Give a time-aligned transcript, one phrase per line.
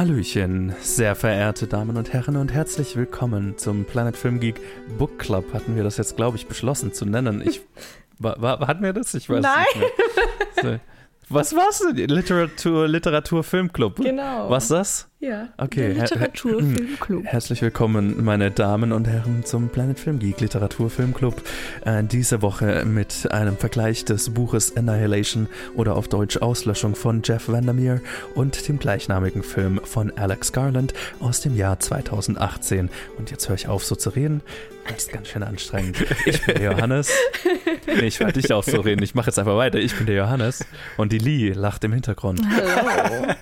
[0.00, 4.58] Hallöchen, sehr verehrte Damen und Herren und herzlich willkommen zum Planet Film Geek
[4.96, 5.52] Book Club.
[5.52, 7.46] Hatten wir das jetzt, glaube ich, beschlossen zu nennen.
[7.46, 7.60] Ich,
[8.18, 9.12] war, war, hatten wir das?
[9.12, 9.66] Ich weiß Nein.
[9.74, 10.80] nicht mehr.
[10.80, 10.80] So.
[11.28, 12.08] Was war's denn?
[12.08, 13.96] Literatur, Literatur Filmclub.
[13.96, 14.48] Genau.
[14.48, 15.09] Was ist das?
[15.20, 15.50] Ja.
[15.58, 15.92] Okay.
[15.92, 17.24] Literaturfilmclub.
[17.26, 21.42] Herzlich willkommen, meine Damen und Herren, zum Planet Film Geek Literatur Filmclub.
[21.84, 25.46] Äh, diese Woche mit einem Vergleich des Buches Annihilation
[25.76, 28.00] oder auf Deutsch Auslöschung von Jeff Vandermeer
[28.34, 32.88] und dem gleichnamigen Film von Alex Garland aus dem Jahr 2018.
[33.18, 34.40] Und jetzt höre ich auf, so zu reden.
[34.88, 35.98] Das ist ganz schön anstrengend.
[36.24, 37.12] Ich bin der Johannes.
[37.86, 39.02] Nee, ich werde nicht auch so reden.
[39.02, 39.80] Ich mache jetzt einfach weiter.
[39.80, 40.64] Ich bin der Johannes.
[40.96, 42.40] Und die Lee lacht im Hintergrund.
[42.48, 43.34] Hallo.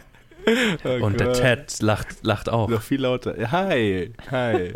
[0.85, 1.41] Oh Und der Gott.
[1.41, 2.69] Ted lacht, lacht auch.
[2.69, 3.35] Noch viel lauter.
[3.51, 4.13] Hi.
[4.31, 4.73] Hi.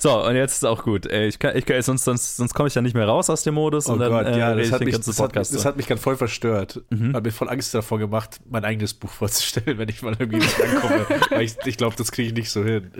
[0.00, 1.06] So, und jetzt ist auch gut.
[1.06, 3.44] Äh, Ich kann, ich kann, sonst sonst, sonst komme ich ja nicht mehr raus aus
[3.44, 5.64] dem Modus Oh und dann Gott, äh, ja, rede das hat, mich, das, hat, das
[5.64, 6.82] hat mich gerade voll verstört.
[6.90, 7.14] Mhm.
[7.14, 10.58] Hat mir voll Angst davor gemacht, mein eigenes Buch vorzustellen, wenn ich mal irgendwie nicht
[10.58, 11.06] rankomme.
[11.30, 12.90] Weil ich ich glaube, das kriege ich nicht so hin,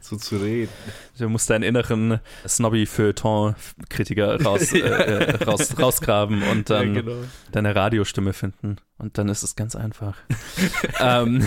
[0.00, 0.70] so zu reden.
[1.18, 7.16] du musst deinen inneren Snobby-Feuilleton-Kritiker raus, äh, äh, raus, rausgraben und dann ja, genau.
[7.50, 8.76] deine Radiostimme finden.
[8.98, 10.18] Und dann ist es ganz einfach.
[11.00, 11.46] ähm,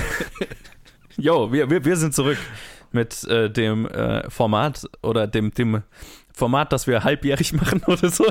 [1.15, 2.37] jo, wir, wir, wir sind zurück
[2.97, 5.83] mit äh, dem äh, Format oder dem, dem
[6.33, 8.25] Format, das wir halbjährig machen oder so.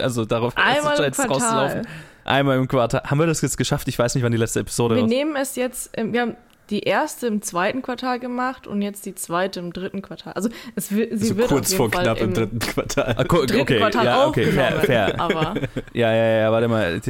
[0.00, 1.26] Also darauf Einmal im Quartal.
[1.28, 1.86] rauszulaufen.
[2.24, 3.02] Einmal im Quartal.
[3.04, 3.86] Haben wir das jetzt geschafft?
[3.88, 6.36] Ich weiß nicht, wann die letzte Episode Wir raus- nehmen es jetzt, wir haben
[6.70, 10.32] die erste im zweiten Quartal gemacht und jetzt die zweite im dritten Quartal.
[10.32, 13.14] Also es wird, sie So wird kurz auf vor Fall knapp im im dritten Quartal.
[13.18, 15.20] Ah, dritten okay, Quartal ja, okay, fair, fair.
[15.20, 15.54] Aber
[15.92, 17.00] Ja, ja, ja, warte mal.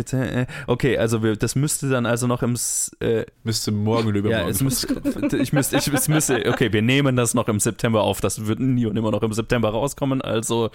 [0.66, 2.54] Okay, also wir, das müsste dann also noch im.
[3.00, 4.50] Äh, Müsste morgen oder ja, übermorgen.
[4.50, 5.36] es müsste.
[5.38, 6.44] Ich müsste, ich, es müsste.
[6.48, 8.20] Okay, wir nehmen das noch im September auf.
[8.20, 10.22] Das wird nie und immer noch im September rauskommen.
[10.22, 10.70] Also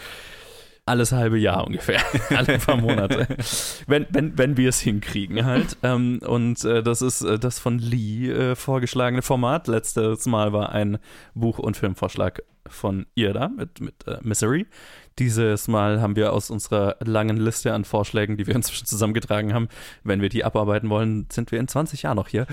[0.90, 2.02] alles halbe Jahr ungefähr.
[2.30, 3.28] Alle paar Monate.
[3.88, 5.78] wenn, wenn, wenn wir es hinkriegen halt.
[5.84, 9.68] Ähm, und äh, das ist äh, das von Lee äh, vorgeschlagene Format.
[9.68, 10.98] Letztes Mal war ein
[11.34, 14.68] Buch- und Filmvorschlag von ihr da mit, mit äh, Misery.
[15.18, 19.70] Dieses Mal haben wir aus unserer langen Liste an Vorschlägen, die wir inzwischen zusammengetragen haben,
[20.04, 22.48] wenn wir die abarbeiten wollen, sind wir in 20 Jahren noch hier.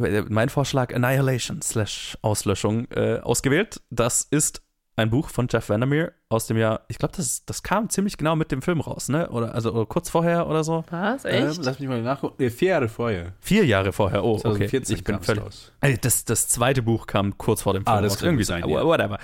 [0.00, 3.80] Äh, Mein Vorschlag Annihilation slash Auslöschung äh, ausgewählt.
[3.90, 4.62] Das ist
[4.96, 8.36] ein Buch von Jeff Vandermeer aus dem Jahr, ich glaube, das, das kam ziemlich genau
[8.36, 9.28] mit dem Film raus, ne?
[9.30, 10.84] Oder also oder kurz vorher oder so.
[10.90, 11.24] was?
[11.24, 11.64] ähm, Echt?
[11.64, 12.36] lass mich mal nachgucken.
[12.38, 13.32] Nee, vier Jahre vorher.
[13.40, 14.68] Vier Jahre vorher, oh, okay.
[14.68, 15.72] 2014 Ich bin völlig, raus.
[16.02, 18.18] Das, das zweite Buch kam kurz vor dem Film Ah, das raus.
[18.20, 18.68] kann Irgendwie sein, so.
[18.70, 18.84] ja.
[18.84, 19.18] Whatever.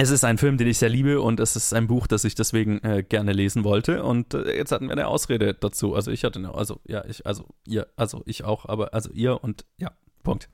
[0.00, 2.36] Es ist ein Film, den ich sehr liebe und es ist ein Buch, das ich
[2.36, 4.04] deswegen äh, gerne lesen wollte.
[4.04, 5.94] Und äh, jetzt hatten wir eine Ausrede dazu.
[5.96, 9.42] Also ich hatte eine, also ja, ich, also ihr, also ich auch, aber also ihr
[9.42, 9.90] und ja,
[10.22, 10.48] Punkt.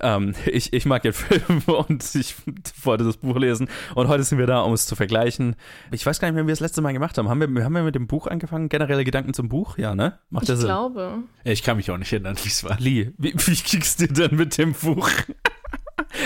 [0.00, 2.36] Ähm, ich, ich mag den Film und ich
[2.84, 3.68] wollte das Buch lesen.
[3.94, 5.56] Und heute sind wir da, um es zu vergleichen.
[5.90, 7.28] Ich weiß gar nicht wie wir das letzte Mal gemacht haben.
[7.28, 8.68] Haben wir, haben wir mit dem Buch angefangen?
[8.68, 9.76] Generelle Gedanken zum Buch?
[9.76, 10.18] Ja, ne?
[10.30, 10.66] Macht Ich der Sinn?
[10.66, 11.18] glaube.
[11.44, 12.78] Ich kann mich auch nicht erinnern, wie es war.
[12.78, 15.10] Lee, wie, wie kriegst du denn mit dem Buch?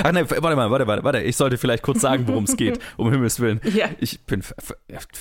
[0.02, 1.20] Ach nein, warte mal, warte, warte, warte.
[1.22, 3.60] Ich sollte vielleicht kurz sagen, worum es geht, um Himmels Willen.
[3.74, 3.86] Ja.
[3.98, 4.42] Ich bin,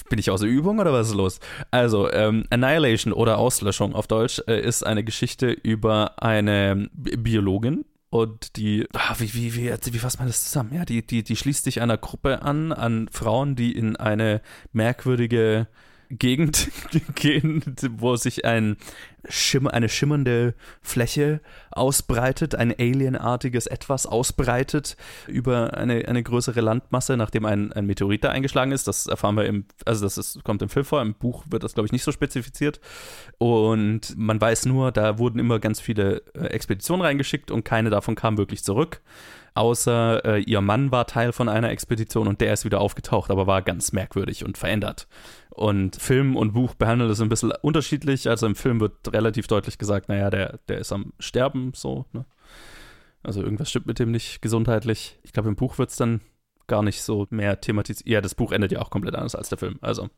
[0.10, 1.40] bin ich außer Übung oder was ist los?
[1.72, 7.86] Also, ähm, Annihilation oder Auslöschung auf Deutsch äh, ist eine Geschichte über eine Bi- Biologin
[8.10, 10.74] und die, ah, wie, wie, wie, wie fasst man das zusammen?
[10.76, 14.42] Ja, die, die, die schließt sich einer Gruppe an, an Frauen, die in eine
[14.74, 15.68] merkwürdige
[16.12, 16.70] Gegend
[17.16, 17.64] gehen,
[17.98, 18.78] wo sich ein
[19.30, 27.46] Schimmer, eine schimmernde Fläche ausbreitet, ein alienartiges Etwas ausbreitet über eine, eine größere Landmasse, nachdem
[27.46, 28.88] ein, ein Meteorit da eingeschlagen ist.
[28.88, 31.74] Das erfahren wir im, also das ist, kommt im Film vor, im Buch wird das,
[31.74, 32.80] glaube ich, nicht so spezifiziert.
[33.38, 38.16] Und man weiß nur, da wurden immer ganz viele äh, Expeditionen reingeschickt und keine davon
[38.16, 39.02] kam wirklich zurück.
[39.54, 43.48] Außer äh, ihr Mann war Teil von einer Expedition und der ist wieder aufgetaucht, aber
[43.48, 45.08] war ganz merkwürdig und verändert.
[45.50, 48.30] Und Film und Buch behandeln das ein bisschen unterschiedlich.
[48.30, 52.26] Also im Film wird relativ deutlich gesagt, naja, der, der ist am Sterben, so, ne?
[53.24, 55.20] Also irgendwas stimmt mit dem nicht gesundheitlich.
[55.24, 56.22] Ich glaube, im Buch wird es dann
[56.68, 58.08] gar nicht so mehr thematisiert.
[58.08, 59.78] Ja, das Buch endet ja auch komplett anders als der Film.
[59.82, 60.10] Also,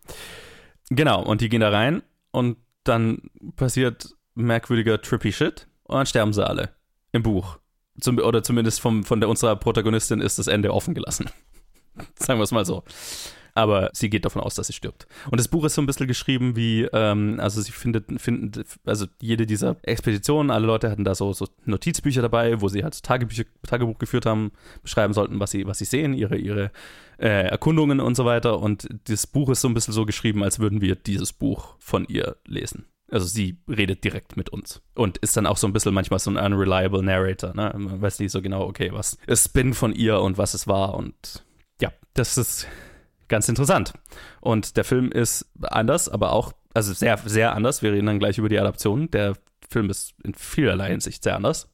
[0.89, 6.33] genau, und die gehen da rein und dann passiert merkwürdiger trippy Shit und dann sterben
[6.33, 6.69] sie alle.
[7.11, 7.57] Im Buch.
[7.99, 11.29] Zum, oder zumindest vom, von der, unserer Protagonistin ist das Ende offen gelassen.
[12.15, 12.83] Sagen wir es mal so.
[13.55, 15.05] Aber sie geht davon aus, dass sie stirbt.
[15.29, 19.05] Und das Buch ist so ein bisschen geschrieben wie, ähm, also sie findet, finden, also
[19.21, 23.43] jede dieser Expeditionen, alle Leute hatten da so, so Notizbücher dabei, wo sie halt Tagebücher,
[23.67, 24.51] Tagebuch geführt haben,
[24.81, 26.71] beschreiben sollten, was sie, was sie sehen, ihre, ihre
[27.19, 28.59] äh, Erkundungen und so weiter.
[28.59, 32.05] Und das Buch ist so ein bisschen so geschrieben, als würden wir dieses Buch von
[32.05, 32.85] ihr lesen.
[33.13, 36.31] Also sie redet direkt mit uns und ist dann auch so ein bisschen manchmal so
[36.31, 37.53] ein unreliable Narrator.
[37.53, 37.71] Ne?
[37.77, 40.95] Man weiß nicht so genau, okay, was ist Spin von ihr und was es war.
[40.95, 41.45] Und
[41.79, 42.67] ja, das ist
[43.27, 43.93] ganz interessant.
[44.41, 47.83] Und der Film ist anders, aber auch, also sehr, sehr anders.
[47.83, 49.11] Wir reden dann gleich über die Adaption.
[49.11, 49.35] Der
[49.69, 51.69] Film ist in vielerlei Hinsicht sehr anders.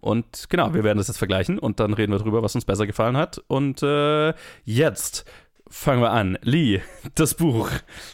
[0.00, 2.86] Und genau, wir werden das jetzt vergleichen und dann reden wir drüber, was uns besser
[2.86, 3.42] gefallen hat.
[3.46, 4.32] Und äh,
[4.64, 5.26] jetzt
[5.70, 6.38] fangen wir an.
[6.42, 6.82] Lee,
[7.14, 7.70] das Buch.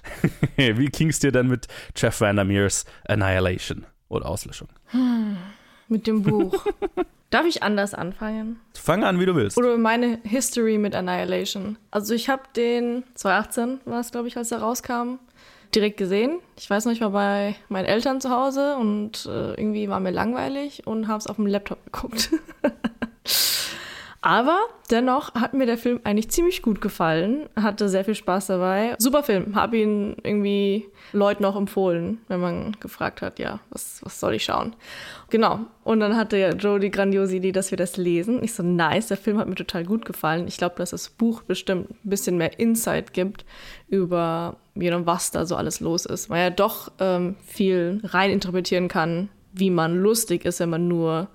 [0.56, 1.66] Wie ging es dir denn mit
[1.96, 4.68] Jeff Vandermeers Annihilation oder Auslöschung?
[4.86, 5.36] Hm,
[5.88, 6.66] mit dem Buch.
[7.30, 8.60] Darf ich anders anfangen?
[8.74, 9.56] Fang an, wie du willst.
[9.56, 11.76] Oder meine History mit Annihilation.
[11.90, 15.18] Also ich habe den 2018 war es, glaube ich, als er rauskam,
[15.74, 16.38] direkt gesehen.
[16.56, 20.12] Ich weiß noch, ich war bei meinen Eltern zu Hause und äh, irgendwie war mir
[20.12, 22.30] langweilig und habe es auf dem Laptop geguckt.
[24.26, 28.94] Aber dennoch hat mir der Film eigentlich ziemlich gut gefallen, hatte sehr viel Spaß dabei.
[28.96, 34.18] Super Film, habe ihn irgendwie Leuten noch empfohlen, wenn man gefragt hat, ja, was, was
[34.18, 34.74] soll ich schauen?
[35.28, 35.60] Genau.
[35.82, 38.42] Und dann hatte ja Joe die grandiose Idee, dass wir das lesen.
[38.42, 40.48] Ich so, nice, der Film hat mir total gut gefallen.
[40.48, 43.44] Ich glaube, dass das Buch bestimmt ein bisschen mehr Insight gibt
[43.88, 46.30] über, you know, was da so alles los ist.
[46.30, 51.28] Weil er doch ähm, viel reininterpretieren kann, wie man lustig ist, wenn man nur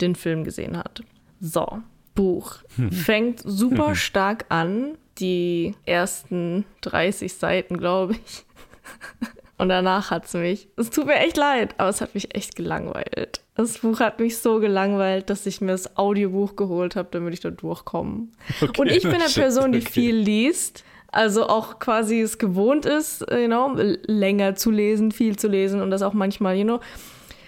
[0.00, 1.02] den Film gesehen hat.
[1.40, 1.82] So,
[2.16, 2.56] Buch.
[2.90, 4.98] Fängt super stark an.
[5.18, 8.44] Die ersten 30 Seiten, glaube ich.
[9.58, 12.56] Und danach hat es mich, es tut mir echt leid, aber es hat mich echt
[12.56, 13.40] gelangweilt.
[13.54, 17.40] Das Buch hat mich so gelangweilt, dass ich mir das Audiobuch geholt habe, damit ich
[17.40, 18.28] da durchkomme.
[18.60, 19.90] Okay, und ich bin eine Person, die okay.
[19.90, 23.74] viel liest, also auch quasi es gewohnt ist, you know,
[24.06, 26.80] länger zu lesen, viel zu lesen und das auch manchmal, you know,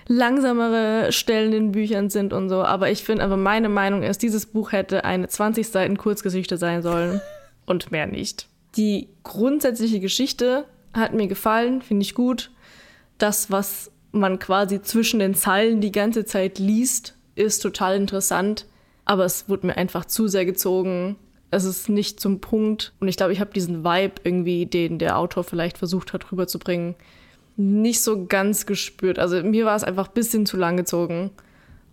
[0.08, 2.62] langsamere Stellen in Büchern sind und so.
[2.62, 6.82] Aber ich finde, aber meine Meinung ist, dieses Buch hätte eine 20 Seiten Kurzgeschichte sein
[6.82, 7.20] sollen
[7.66, 8.48] und mehr nicht.
[8.76, 10.64] Die grundsätzliche Geschichte
[10.94, 12.50] hat mir gefallen, finde ich gut.
[13.18, 18.66] Das, was man quasi zwischen den Zeilen die ganze Zeit liest, ist total interessant.
[19.04, 21.16] Aber es wurde mir einfach zu sehr gezogen.
[21.50, 22.92] Es ist nicht zum Punkt.
[23.00, 26.94] Und ich glaube, ich habe diesen Vibe irgendwie, den der Autor vielleicht versucht hat rüberzubringen,
[27.58, 29.18] nicht so ganz gespürt.
[29.18, 31.30] Also mir war es einfach ein bisschen zu lang gezogen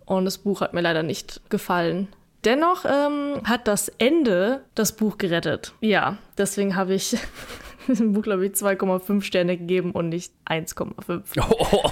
[0.04, 2.08] und das Buch hat mir leider nicht gefallen.
[2.44, 5.74] Dennoch ähm, hat das Ende das Buch gerettet.
[5.80, 7.16] Ja, deswegen habe ich
[7.88, 11.22] dem Buch, glaube ich, 2,5 Sterne gegeben und nicht 1,5.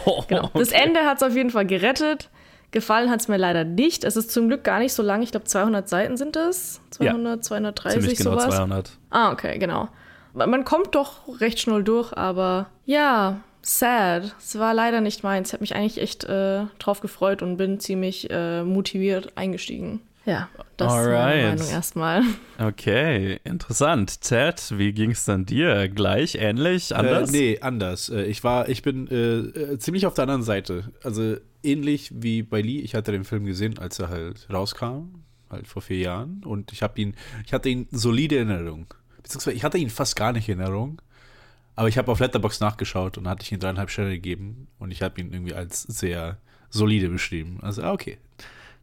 [0.07, 0.51] Oh, genau.
[0.55, 2.31] Das Ende hat es auf jeden Fall gerettet.
[2.71, 4.05] Gefallen hat es mir leider nicht.
[4.05, 5.23] Es ist zum Glück gar nicht so lang.
[5.23, 6.81] Ich glaube, 200 Seiten sind es.
[6.91, 8.55] 200, ja, 230, ziemlich genau sowas.
[8.55, 8.99] 200.
[9.11, 9.89] Ah, okay, genau.
[10.33, 14.35] Man kommt doch recht schnell durch, aber ja, sad.
[14.39, 15.49] Es war leider nicht meins.
[15.49, 20.01] Ich habe mich eigentlich echt äh, drauf gefreut und bin ziemlich äh, motiviert eingestiegen.
[20.27, 21.05] Ja, das Alright.
[21.07, 22.23] ist meine Meinung erstmal.
[22.59, 24.21] Okay, interessant.
[24.21, 25.89] Ted, wie ging es dann dir?
[25.89, 27.31] Gleich, ähnlich, äh, anders?
[27.31, 28.09] Äh, nee, anders.
[28.09, 29.41] Ich war, ich bin äh,
[29.73, 30.93] äh, ziemlich auf der anderen Seite.
[31.03, 32.79] Also ähnlich wie bei Lee.
[32.79, 36.43] Ich hatte den Film gesehen, als er halt rauskam, halt vor vier Jahren.
[36.45, 38.87] Und ich habe ihn, ich hatte ihn solide in Erinnerung.
[39.23, 41.03] Beziehungsweise ich hatte ihn fast gar nicht in Erinnerung.
[41.77, 45.03] Aber ich habe auf Letterbox nachgeschaut und hatte ich ihm dreieinhalb Sterne gegeben und ich
[45.03, 46.39] habe ihn irgendwie als sehr
[46.71, 47.59] solide beschrieben.
[47.63, 48.19] Also, ah, okay.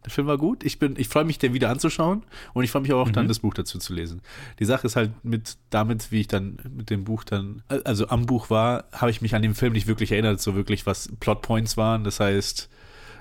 [0.04, 0.64] Der Film war gut.
[0.64, 2.24] Ich bin, ich freue mich, den wieder anzuschauen
[2.54, 3.14] und ich freue mich auch mhm.
[3.14, 4.22] dann, das Buch dazu zu lesen.
[4.60, 8.26] Die Sache ist halt mit, damit, wie ich dann mit dem Buch dann, also am
[8.26, 11.78] Buch war, habe ich mich an den Film nicht wirklich erinnert, so wirklich, was Plotpoints
[11.78, 12.04] waren.
[12.04, 12.68] Das heißt,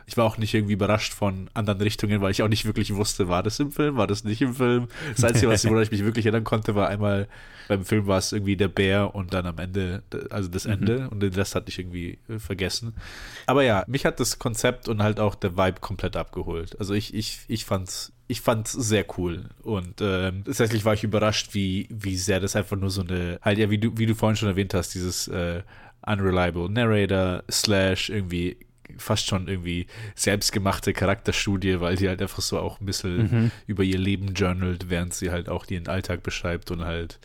[0.06, 3.28] ich war auch nicht irgendwie überrascht von anderen Richtungen, weil ich auch nicht wirklich wusste,
[3.28, 4.88] war das im Film, war das nicht im Film.
[5.14, 7.28] Das Einzige, was, woran ich mich wirklich erinnern konnte, war einmal,
[7.68, 10.72] beim Film war es irgendwie der Bär und dann am Ende, also das mhm.
[10.72, 11.08] Ende mhm.
[11.08, 12.94] und den Rest hatte ich irgendwie äh, vergessen.
[13.46, 16.78] Aber ja, mich hat das Konzept und halt auch der Vibe komplett abgeholt.
[16.78, 19.46] Also ich, ich, ich fand's ich fand's sehr cool.
[19.62, 23.58] Und ähm, tatsächlich war ich überrascht, wie, wie sehr das einfach nur so eine, halt
[23.58, 25.62] ja, wie du, wie du vorhin schon erwähnt hast, dieses äh,
[26.06, 28.56] Unreliable Narrator slash irgendwie
[29.00, 33.50] fast schon irgendwie selbstgemachte Charakterstudie, weil sie halt einfach so auch ein bisschen mhm.
[33.66, 37.18] über ihr Leben journalt, während sie halt auch ihren Alltag beschreibt und halt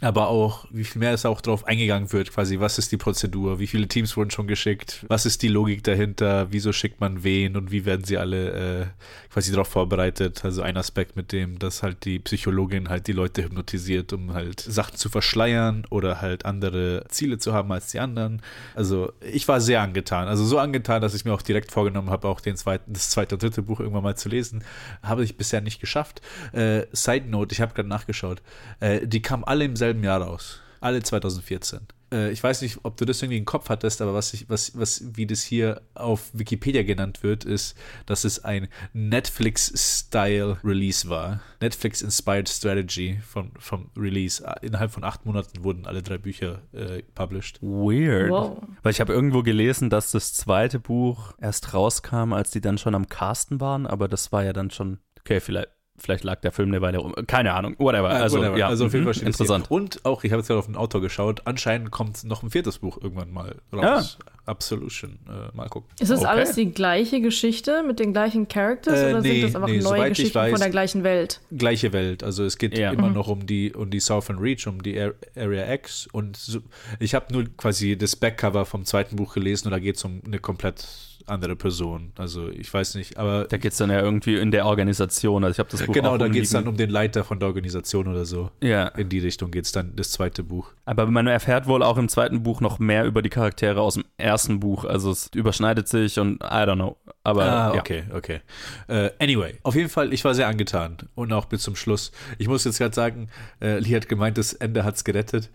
[0.00, 3.58] aber auch, wie viel mehr es auch drauf eingegangen wird, quasi, was ist die Prozedur,
[3.58, 7.56] wie viele Teams wurden schon geschickt, was ist die Logik dahinter, wieso schickt man wen
[7.56, 8.86] und wie werden sie alle äh,
[9.32, 10.44] quasi darauf vorbereitet.
[10.44, 14.60] Also ein Aspekt mit dem, dass halt die Psychologin halt die Leute hypnotisiert, um halt
[14.60, 18.40] Sachen zu verschleiern oder halt andere Ziele zu haben als die anderen.
[18.76, 22.28] Also ich war sehr angetan, also so angetan, dass ich mir auch direkt vorgenommen habe,
[22.28, 24.62] auch den zweiten, das zweite und dritte Buch irgendwann mal zu lesen.
[25.02, 26.22] Habe ich bisher nicht geschafft.
[26.52, 28.42] Äh, Side Note, ich habe gerade nachgeschaut,
[28.78, 30.60] äh, die kamen alle im selben selben Jahr raus.
[30.80, 31.80] Alle 2014.
[32.12, 34.78] Äh, ich weiß nicht, ob du das irgendwie im Kopf hattest, aber was, ich, was,
[34.78, 41.40] was, wie das hier auf Wikipedia genannt wird, ist, dass es ein Netflix-Style-Release war.
[41.62, 44.44] Netflix-Inspired Strategy vom, vom Release.
[44.60, 47.62] Innerhalb von acht Monaten wurden alle drei Bücher äh, published.
[47.62, 48.30] Weird.
[48.30, 48.58] Wow.
[48.82, 52.94] Weil ich habe irgendwo gelesen, dass das zweite Buch erst rauskam, als die dann schon
[52.94, 56.68] am Casten waren, aber das war ja dann schon, okay, vielleicht vielleicht lag der Film
[56.68, 57.14] eine Weile rum.
[57.26, 58.10] Keine Ahnung, whatever.
[58.10, 58.56] Ja, Also, whatever.
[58.58, 59.68] ja, also auf jeden mhm, Fall steht interessant.
[59.68, 59.76] Hier.
[59.76, 62.78] Und auch, ich habe jetzt gerade auf den Autor geschaut, anscheinend kommt noch ein viertes
[62.78, 64.18] Buch irgendwann mal raus.
[64.46, 65.18] Absolution.
[65.28, 65.90] Äh, mal gucken.
[66.00, 66.28] Ist das Okay.
[66.28, 69.78] alles die gleiche Geschichte mit den gleichen Characters Äh, oder nee, sind das einfach nee,
[69.80, 71.40] neue Geschichten weiß- von der gleichen Welt?
[71.54, 72.24] Gleiche Welt.
[72.24, 72.92] Also es geht Ja.
[72.92, 73.14] immer Mhm.
[73.14, 76.08] noch um die, um die Southern Reach, um die Ar- Area X.
[76.12, 76.60] Und so,
[76.98, 80.22] ich habe nur quasi das Backcover vom zweiten Buch gelesen und da geht es um
[80.24, 80.86] eine komplett
[81.30, 82.12] andere Person.
[82.16, 85.44] Also ich weiß nicht, aber Da geht es dann ja irgendwie in der Organisation.
[85.44, 87.48] Also ich habe das Buch genau, da geht es dann um den Leiter von der
[87.48, 88.50] Organisation oder so.
[88.62, 90.72] Ja, In die Richtung geht es dann das zweite Buch.
[90.84, 94.04] aber man erfährt wohl auch im zweiten Buch noch mehr über die Charaktere aus dem
[94.16, 94.84] ersten Buch.
[94.84, 96.96] Also es überschneidet sich und I don't know.
[97.24, 97.80] Aber Ah, ja.
[97.80, 98.40] okay, okay.
[98.88, 102.10] Äh, anyway, auf jeden Fall, ich war sehr angetan und auch bis zum Schluss.
[102.38, 103.28] Ich muss jetzt gerade sagen,
[103.60, 105.50] äh, Lee hat gemeint, das Ende hat es gerettet.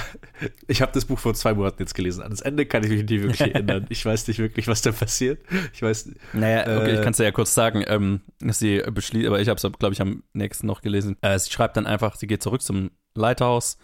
[0.68, 2.22] Ich habe das Buch vor zwei Monaten jetzt gelesen.
[2.22, 3.86] An das Ende kann ich mich nicht wirklich erinnern.
[3.88, 5.40] Ich weiß nicht wirklich, was da passiert.
[5.72, 7.84] Ich weiß, Naja, okay, Äh, ich kann es ja kurz sagen.
[7.86, 11.16] Ähm, sie beschließt, aber ich habe es, glaube ich, am nächsten noch gelesen.
[11.22, 13.78] Äh, sie schreibt dann einfach, sie geht zurück zum Leithaus,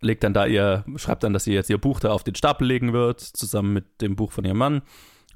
[0.00, 2.66] legt dann da ihr, schreibt dann, dass sie jetzt ihr Buch da auf den Stapel
[2.68, 4.82] legen wird, zusammen mit dem Buch von ihrem Mann.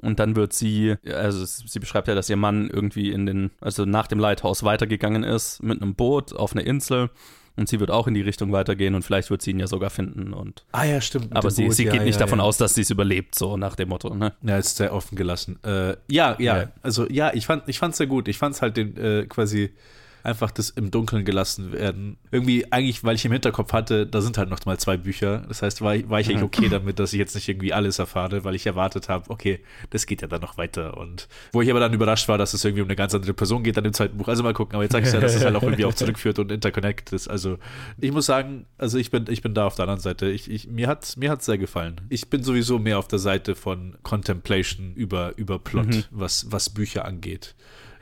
[0.03, 3.85] Und dann wird sie, also sie beschreibt ja, dass ihr Mann irgendwie in den, also
[3.85, 7.11] nach dem Leithaus weitergegangen ist mit einem Boot auf eine Insel.
[7.57, 9.91] Und sie wird auch in die Richtung weitergehen und vielleicht wird sie ihn ja sogar
[9.91, 10.33] finden.
[10.33, 11.35] Und, ah ja, stimmt.
[11.37, 12.45] aber sie, Boot, sie ja, geht nicht ja, davon ja.
[12.45, 14.15] aus, dass sie es überlebt, so nach dem Motto.
[14.15, 14.33] Ne?
[14.43, 15.59] Ja, ist sehr offen gelassen.
[15.65, 16.69] Äh, ja, ja, Ja.
[16.83, 18.29] also ja, ich fand, ich fand's sehr gut.
[18.29, 19.75] Ich fand's halt den äh, quasi
[20.23, 22.17] einfach das im Dunkeln gelassen werden.
[22.31, 25.45] Irgendwie eigentlich, weil ich im Hinterkopf hatte, da sind halt noch mal zwei Bücher.
[25.49, 27.99] Das heißt, war, ich- war ich eigentlich okay damit, dass ich jetzt nicht irgendwie alles
[27.99, 29.61] erfahre, weil ich erwartet habe, okay,
[29.91, 30.97] das geht ja dann noch weiter.
[30.97, 33.63] Und wo ich aber dann überrascht war, dass es irgendwie um eine ganz andere Person
[33.63, 34.29] geht dann im zweiten Buch.
[34.29, 34.75] Also mal gucken.
[34.75, 37.29] Aber jetzt sag ich ja, dass es halt auch irgendwie auch zurückführt und interconnected ist.
[37.29, 37.59] Also
[38.01, 40.29] ich muss sagen, also ich bin, ich bin da auf der anderen Seite.
[40.31, 42.01] Ich, ich, mir hat mir hat's sehr gefallen.
[42.09, 46.05] Ich bin sowieso mehr auf der Seite von Contemplation über, über Plot, Mhm.
[46.11, 47.55] was, was Bücher angeht.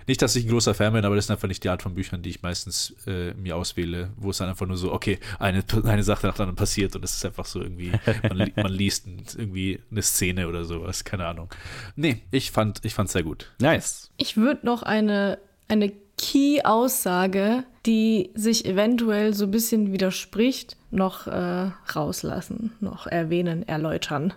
[0.09, 1.95] Nicht, dass ich ein großer Fan bin, aber das ist einfach nicht die Art von
[1.95, 5.63] Büchern, die ich meistens äh, mir auswähle, wo es dann einfach nur so, okay, eine,
[5.85, 7.93] eine Sache nach der anderen passiert und es ist einfach so irgendwie,
[8.29, 11.49] man, li- man liest ein, irgendwie eine Szene oder sowas, keine Ahnung.
[11.95, 13.53] Nee, ich fand ich fand's sehr gut.
[13.61, 14.11] Nice.
[14.17, 15.39] Ich würde noch eine,
[15.69, 24.33] eine Key-Aussage, die sich eventuell so ein bisschen widerspricht, noch äh, rauslassen, noch erwähnen, erläutern.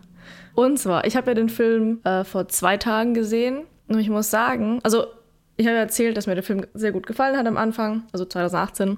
[0.54, 4.30] Und zwar, ich habe ja den Film äh, vor zwei Tagen gesehen und ich muss
[4.30, 5.06] sagen, also
[5.62, 8.98] ich habe erzählt, dass mir der Film sehr gut gefallen hat am Anfang, also 2018.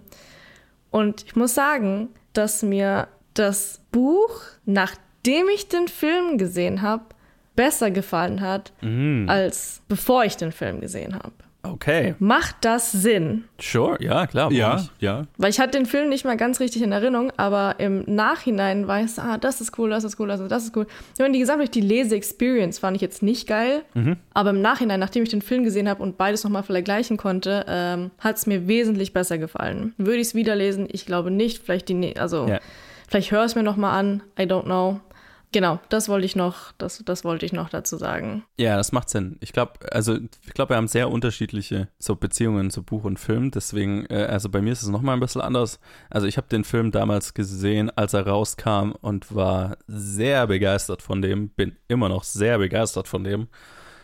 [0.89, 7.03] Und ich muss sagen, dass mir das Buch, nachdem ich den Film gesehen habe,
[7.55, 8.71] besser gefallen hat,
[9.27, 11.33] als bevor ich den Film gesehen habe.
[11.65, 12.15] Okay.
[12.19, 13.45] Macht das Sinn?
[13.59, 14.51] Sure, ja, klar.
[14.51, 14.91] Ja, nicht?
[14.99, 15.23] ja.
[15.37, 19.17] Weil ich hatte den Film nicht mehr ganz richtig in Erinnerung, aber im Nachhinein weiß,
[19.19, 20.85] ah, das ist cool, das ist cool, das ist, das ist cool.
[21.13, 23.83] Ich meine, die gesamte die Lese-Experience fand ich jetzt nicht geil,
[24.33, 28.11] aber im Nachhinein, nachdem ich den Film gesehen habe und beides nochmal vergleichen konnte, ähm,
[28.19, 29.93] hat es mir wesentlich besser gefallen.
[29.97, 30.87] Würde ich es wieder lesen?
[30.91, 31.63] Ich glaube nicht.
[31.63, 32.59] Vielleicht die, ne- also Ja.
[33.07, 34.21] vielleicht höre es mir nochmal an.
[34.37, 34.99] I don't know.
[35.53, 38.43] Genau, das wollte ich noch, das, das wollte ich noch dazu sagen.
[38.57, 39.37] Ja, das macht Sinn.
[39.39, 43.51] Ich glaube, also ich glaube, wir haben sehr unterschiedliche so Beziehungen zu Buch und Film.
[43.51, 45.79] Deswegen, äh, also bei mir ist es noch mal ein bisschen anders.
[46.09, 51.21] Also ich habe den Film damals gesehen, als er rauskam und war sehr begeistert von
[51.21, 51.49] dem.
[51.49, 53.47] Bin immer noch sehr begeistert von dem.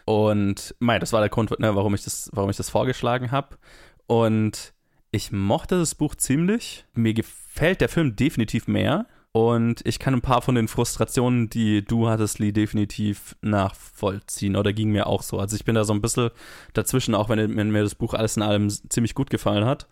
[0.05, 3.57] Und mei, das war der Grund, ne, warum ich das, warum ich das vorgeschlagen habe.
[4.05, 4.73] Und
[5.09, 6.85] ich mochte das Buch ziemlich.
[6.93, 9.07] Mir gefällt der Film definitiv mehr.
[9.31, 14.55] Und ich kann ein paar von den Frustrationen, die du hattest, Lee, definitiv nachvollziehen.
[14.55, 15.37] Oder ging mir auch so.
[15.37, 16.31] Also ich bin da so ein bisschen
[16.73, 19.87] dazwischen, auch wenn, mir das Buch alles in allem ziemlich gut gefallen hat.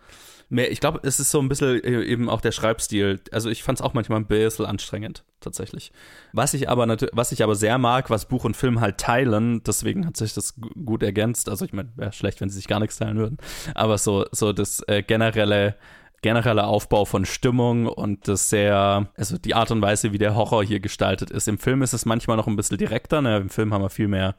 [0.50, 3.20] Ich glaube, es ist so ein bisschen äh, eben auch der Schreibstil.
[3.32, 5.92] Also ich fand es auch manchmal ein bisschen anstrengend, tatsächlich.
[6.32, 10.08] Was ich aber was ich aber sehr mag, was Buch und Film halt teilen, deswegen
[10.08, 11.50] hat sich das gu- gut ergänzt.
[11.50, 13.38] Also ich meine, wäre schlecht, wenn sie sich gar nichts teilen würden.
[13.76, 15.76] Aber so, so das äh, generelle
[16.22, 20.64] genereller Aufbau von Stimmung und das sehr, also die Art und Weise, wie der Horror
[20.64, 21.48] hier gestaltet ist.
[21.48, 23.22] Im Film ist es manchmal noch ein bisschen direkter.
[23.22, 23.38] Ne?
[23.38, 24.36] Im Film haben wir viel mehr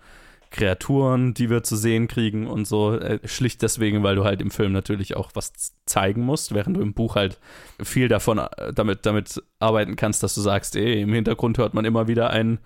[0.51, 2.95] Kreaturen, die wir zu sehen kriegen und so.
[2.95, 6.81] Äh, schlicht deswegen, weil du halt im Film natürlich auch was zeigen musst, während du
[6.81, 7.39] im Buch halt
[7.83, 11.85] viel davon äh, damit, damit arbeiten kannst, dass du sagst, ey, im Hintergrund hört man
[11.85, 12.59] immer wieder ein,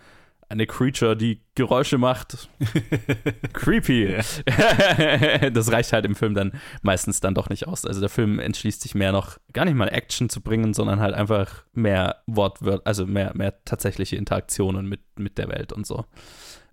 [0.52, 2.49] eine Creature, die Geräusche macht.
[3.54, 4.16] Creepy.
[5.52, 7.87] das reicht halt im Film dann meistens dann doch nicht aus.
[7.87, 11.14] Also der Film entschließt sich mehr noch, gar nicht mal Action zu bringen, sondern halt
[11.14, 16.04] einfach mehr Wortwörter, also mehr, mehr tatsächliche Interaktionen mit, mit der Welt und so.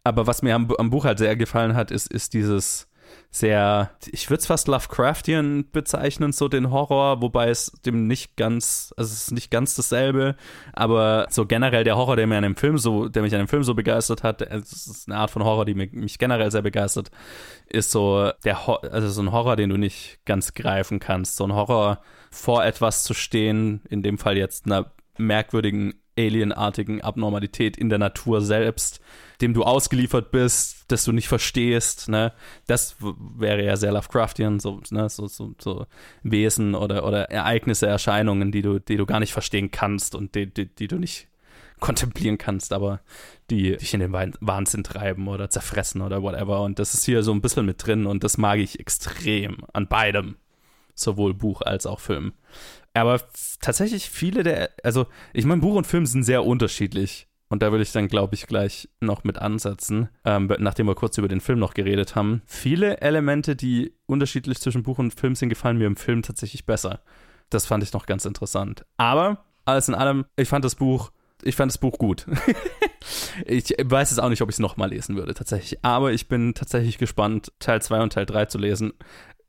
[0.03, 2.88] Aber was mir am, am Buch halt sehr gefallen hat, ist, ist dieses,
[3.31, 8.91] sehr, ich würde es fast Lovecraftian bezeichnen, so den Horror, wobei es dem nicht ganz,
[8.97, 10.35] also es ist nicht ganz dasselbe,
[10.73, 13.47] aber so generell der Horror, der mir an dem Film so, der mich an dem
[13.47, 16.63] Film so begeistert hat, es ist eine Art von Horror, die mich, mich generell sehr
[16.63, 17.11] begeistert,
[17.67, 21.43] ist so der, Ho also so ein Horror, den du nicht ganz greifen kannst, so
[21.45, 22.01] ein Horror
[22.31, 28.41] vor etwas zu stehen, in dem Fall jetzt einer merkwürdigen alienartigen Abnormalität in der Natur
[28.41, 29.01] selbst,
[29.41, 32.33] dem du ausgeliefert bist, das du nicht verstehst, ne?
[32.67, 35.09] Das wäre ja sehr Lovecraftian, so, ne?
[35.09, 35.85] so, so, so
[36.23, 40.53] Wesen oder, oder Ereignisse, Erscheinungen, die du, die du gar nicht verstehen kannst und die,
[40.53, 41.27] die, die du nicht
[41.79, 42.99] kontemplieren kannst, aber
[43.49, 46.61] die dich in den Wahnsinn treiben oder zerfressen oder whatever.
[46.61, 49.87] Und das ist hier so ein bisschen mit drin und das mag ich extrem an
[49.87, 50.35] beidem,
[50.93, 52.33] sowohl Buch als auch Film.
[52.93, 53.21] Aber
[53.61, 57.28] tatsächlich viele der, also ich meine, Buch und Film sind sehr unterschiedlich.
[57.49, 61.17] Und da würde ich dann, glaube ich, gleich noch mit ansetzen, ähm, nachdem wir kurz
[61.17, 62.43] über den Film noch geredet haben.
[62.45, 67.01] Viele Elemente, die unterschiedlich zwischen Buch und Film sind, gefallen mir im Film tatsächlich besser.
[67.49, 68.85] Das fand ich noch ganz interessant.
[68.97, 72.27] Aber alles in allem, ich fand das Buch, ich fand das Buch gut.
[73.45, 75.83] ich weiß jetzt auch nicht, ob ich es nochmal lesen würde, tatsächlich.
[75.83, 78.93] Aber ich bin tatsächlich gespannt, Teil 2 und Teil 3 zu lesen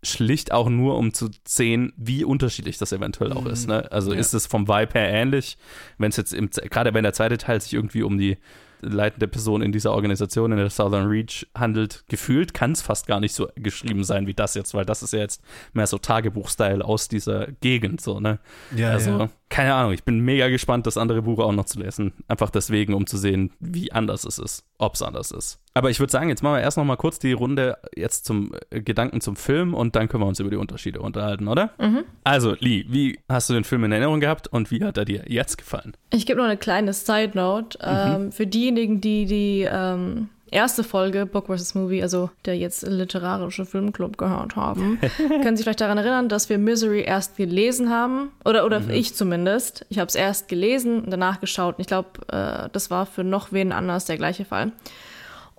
[0.02, 3.50] schlicht auch nur, um zu sehen, wie unterschiedlich das eventuell auch mhm.
[3.50, 3.68] ist.
[3.68, 3.90] Ne?
[3.92, 4.18] Also ja.
[4.18, 5.58] ist es vom Vibe her ähnlich,
[5.98, 8.38] wenn es jetzt im, gerade wenn der zweite Teil sich irgendwie um die
[8.82, 13.20] leitende Person in dieser Organisation in der Southern Reach handelt, gefühlt kann es fast gar
[13.20, 15.42] nicht so geschrieben sein wie das jetzt, weil das ist ja jetzt
[15.74, 18.38] mehr so Tagebuch-Style aus dieser Gegend, so, ne?
[18.74, 19.30] Ja, also, ja.
[19.50, 22.12] Keine Ahnung, ich bin mega gespannt, das andere Buch auch noch zu lesen.
[22.28, 25.58] Einfach deswegen, um zu sehen, wie anders es ist, ob es anders ist.
[25.74, 28.52] Aber ich würde sagen, jetzt machen wir erst noch mal kurz die Runde jetzt zum
[28.70, 31.70] äh, Gedanken zum Film und dann können wir uns über die Unterschiede unterhalten, oder?
[31.78, 32.04] Mhm.
[32.22, 35.24] Also, Lee, wie hast du den Film in Erinnerung gehabt und wie hat er dir
[35.26, 35.96] jetzt gefallen?
[36.12, 37.76] Ich gebe noch eine kleine Side Note.
[37.78, 38.24] Mhm.
[38.24, 41.74] Ähm, für diejenigen, die die ähm, erste Folge Book vs.
[41.74, 46.58] Movie, also der jetzt literarische Filmclub gehört haben, können sich vielleicht daran erinnern, dass wir
[46.58, 48.30] Misery erst gelesen haben.
[48.44, 48.90] Oder, oder mhm.
[48.90, 49.86] ich zumindest.
[49.88, 51.76] Ich habe es erst gelesen und danach geschaut.
[51.76, 54.72] Und ich glaube, äh, das war für noch wen anders der gleiche Fall.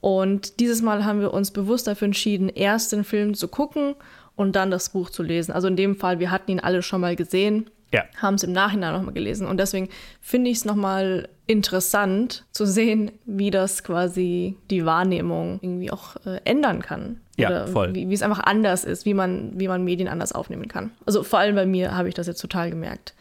[0.01, 3.95] Und dieses Mal haben wir uns bewusst dafür entschieden, erst den Film zu gucken
[4.36, 5.51] und dann das Buch zu lesen.
[5.51, 8.03] Also in dem Fall, wir hatten ihn alle schon mal gesehen, ja.
[8.17, 9.48] haben es im Nachhinein nochmal gelesen.
[9.48, 9.89] Und deswegen
[10.21, 16.39] finde ich es nochmal interessant zu sehen, wie das quasi die Wahrnehmung irgendwie auch äh,
[16.45, 17.19] ändern kann.
[17.37, 17.94] Ja, Oder voll.
[17.96, 20.92] Wie, es einfach anders ist, wie man, wie man Medien anders aufnehmen kann.
[21.05, 23.13] Also vor allem bei mir habe ich das jetzt total gemerkt.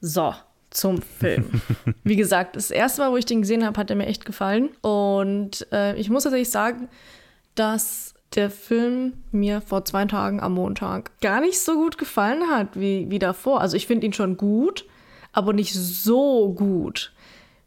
[0.00, 0.34] So,
[0.70, 1.62] zum Film.
[2.04, 4.70] Wie gesagt, das erste Mal, wo ich den gesehen habe, hat er mir echt gefallen.
[4.82, 6.88] Und äh, ich muss tatsächlich sagen,
[7.54, 12.78] dass der Film mir vor zwei Tagen am Montag gar nicht so gut gefallen hat
[12.78, 13.60] wie, wie davor.
[13.60, 14.84] Also ich finde ihn schon gut,
[15.32, 17.12] aber nicht so gut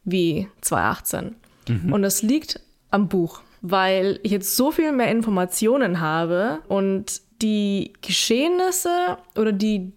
[0.03, 1.35] wie 2018.
[1.67, 1.93] Mhm.
[1.93, 2.59] Und das liegt
[2.91, 9.93] am Buch, weil ich jetzt so viel mehr Informationen habe und die Geschehnisse oder die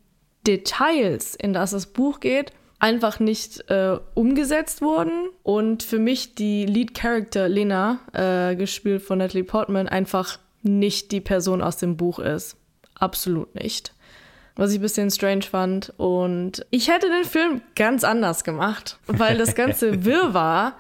[0.47, 5.29] Details, in das das Buch geht, einfach nicht äh, umgesetzt wurden.
[5.43, 11.20] Und für mich die Lead Character Lena, äh, gespielt von Natalie Portman, einfach nicht die
[11.20, 12.57] Person aus dem Buch ist.
[12.94, 13.94] Absolut nicht.
[14.55, 15.92] Was ich ein bisschen strange fand.
[15.96, 20.77] Und ich hätte den Film ganz anders gemacht, weil das ganze Wirrwarr,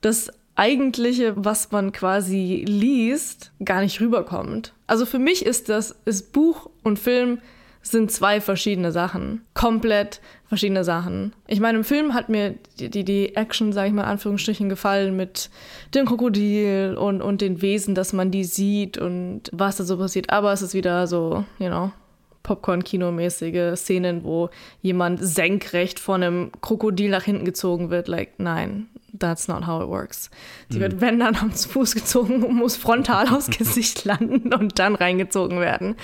[0.00, 4.72] das eigentliche, was man quasi liest, gar nicht rüberkommt.
[4.86, 7.40] Also für mich ist das ist Buch und Film
[7.82, 9.42] sind zwei verschiedene Sachen.
[9.54, 11.32] Komplett verschiedene Sachen.
[11.46, 14.68] Ich meine, im Film hat mir die, die, die Action, sage ich mal, in Anführungsstrichen
[14.68, 15.50] gefallen mit
[15.94, 20.30] dem Krokodil und, und den Wesen, dass man die sieht und was da so passiert.
[20.30, 21.92] Aber es ist wieder so, you know,
[22.42, 28.08] Popcorn-Kino-mäßige Szenen, wo jemand senkrecht von einem Krokodil nach hinten gezogen wird.
[28.08, 30.30] Like, nein, that's not how it works.
[30.68, 30.82] Sie mhm.
[30.82, 35.60] wird, wenn dann, am Fuß gezogen und muss frontal aus Gesicht landen und dann reingezogen
[35.60, 35.96] werden.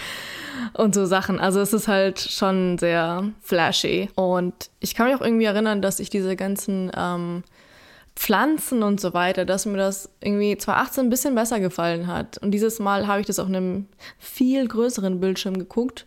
[0.74, 1.40] Und so Sachen.
[1.40, 4.10] Also es ist halt schon sehr flashy.
[4.14, 7.44] Und ich kann mich auch irgendwie erinnern, dass ich diese ganzen ähm,
[8.16, 12.38] Pflanzen und so weiter, dass mir das irgendwie 2018 ein bisschen besser gefallen hat.
[12.38, 13.86] Und dieses Mal habe ich das auf einem
[14.18, 16.04] viel größeren Bildschirm geguckt.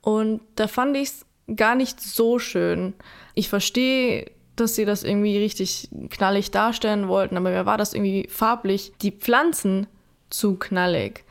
[0.00, 2.94] Und da fand ich es gar nicht so schön.
[3.34, 8.28] Ich verstehe dass sie das irgendwie richtig knallig darstellen wollten, aber mir war das irgendwie
[8.30, 9.86] farblich die Pflanzen
[10.30, 11.24] zu knallig.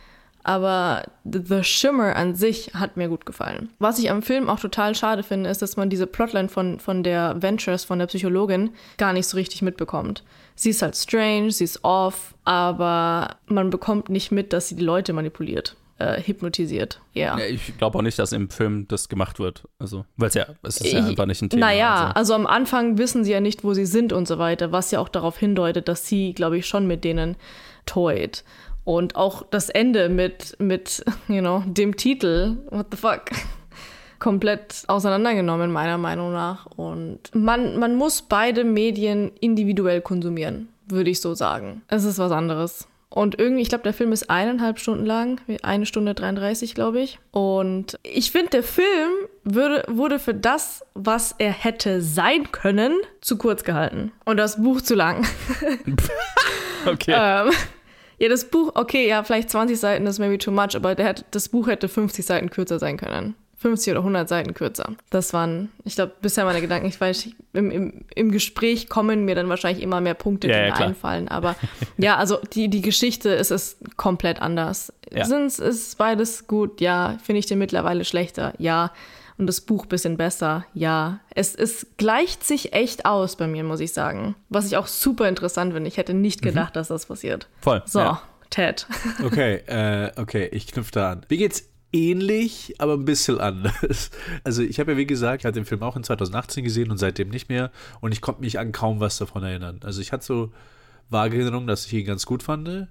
[0.43, 3.69] Aber The Shimmer an sich hat mir gut gefallen.
[3.77, 7.03] Was ich am Film auch total schade finde, ist, dass man diese Plotline von, von
[7.03, 10.23] der Ventures, von der Psychologin, gar nicht so richtig mitbekommt.
[10.55, 14.83] Sie ist halt strange, sie ist off, aber man bekommt nicht mit, dass sie die
[14.83, 16.99] Leute manipuliert äh, hypnotisiert.
[17.15, 17.37] Yeah.
[17.37, 17.45] Ja.
[17.45, 19.63] Ich glaube auch nicht, dass im Film das gemacht wird.
[19.79, 21.67] Also, weil es ja, es ist ja einfach nicht ein Thema.
[21.67, 22.15] Naja, also.
[22.15, 24.99] also am Anfang wissen sie ja nicht, wo sie sind und so weiter, was ja
[24.99, 27.35] auch darauf hindeutet, dass sie, glaube ich, schon mit denen
[27.85, 28.43] toyt.
[28.83, 33.25] Und auch das Ende mit, mit you know, dem Titel, what the fuck,
[34.19, 36.65] komplett auseinandergenommen, meiner Meinung nach.
[36.65, 41.83] Und man, man muss beide Medien individuell konsumieren, würde ich so sagen.
[41.87, 42.87] Es ist was anderes.
[43.13, 47.19] Und irgendwie, ich glaube, der Film ist eineinhalb Stunden lang, eine Stunde 33, glaube ich.
[47.31, 49.11] Und ich finde, der Film
[49.43, 54.13] würde, wurde für das, was er hätte sein können, zu kurz gehalten.
[54.23, 55.27] Und das Buch zu lang.
[56.85, 57.13] okay.
[57.13, 57.51] ähm,
[58.17, 61.49] ja, das Buch, okay, ja, vielleicht 20 Seiten ist maybe too much, aber der, das
[61.49, 63.35] Buch hätte 50 Seiten kürzer sein können.
[63.61, 64.89] 50 oder 100 Seiten kürzer.
[65.11, 66.87] Das waren, ich glaube, bisher meine Gedanken.
[66.87, 70.65] Ich weiß, im, im, im Gespräch kommen mir dann wahrscheinlich immer mehr Punkte, die ja,
[70.65, 71.27] ja, mir einfallen.
[71.27, 71.55] Aber
[71.97, 74.91] ja, also die, die Geschichte ist es komplett anders.
[75.11, 75.25] Ja.
[75.25, 76.81] Sind, ist beides gut?
[76.81, 77.19] Ja.
[77.23, 78.53] Finde ich den mittlerweile schlechter?
[78.57, 78.93] Ja.
[79.37, 80.65] Und das Buch bisschen besser?
[80.73, 81.19] Ja.
[81.35, 84.33] Es, es gleicht sich echt aus bei mir, muss ich sagen.
[84.49, 85.87] Was ich auch super interessant finde.
[85.87, 86.47] Ich hätte nicht mhm.
[86.47, 86.79] gedacht, mhm.
[86.79, 87.47] dass das passiert.
[87.59, 87.83] Voll.
[87.85, 87.99] So.
[87.99, 88.23] Ja.
[88.49, 88.85] Ted.
[89.23, 91.25] Okay, äh, okay, ich knüpfe da an.
[91.29, 94.11] Wie geht's ähnlich, aber ein bisschen anders.
[94.43, 96.97] Also ich habe ja, wie gesagt, ich hatte den Film auch in 2018 gesehen und
[96.97, 97.71] seitdem nicht mehr.
[97.99, 99.79] Und ich konnte mich an kaum was davon erinnern.
[99.83, 100.51] Also ich hatte so
[101.09, 102.87] vage Erinnerungen, dass ich ihn ganz gut fand,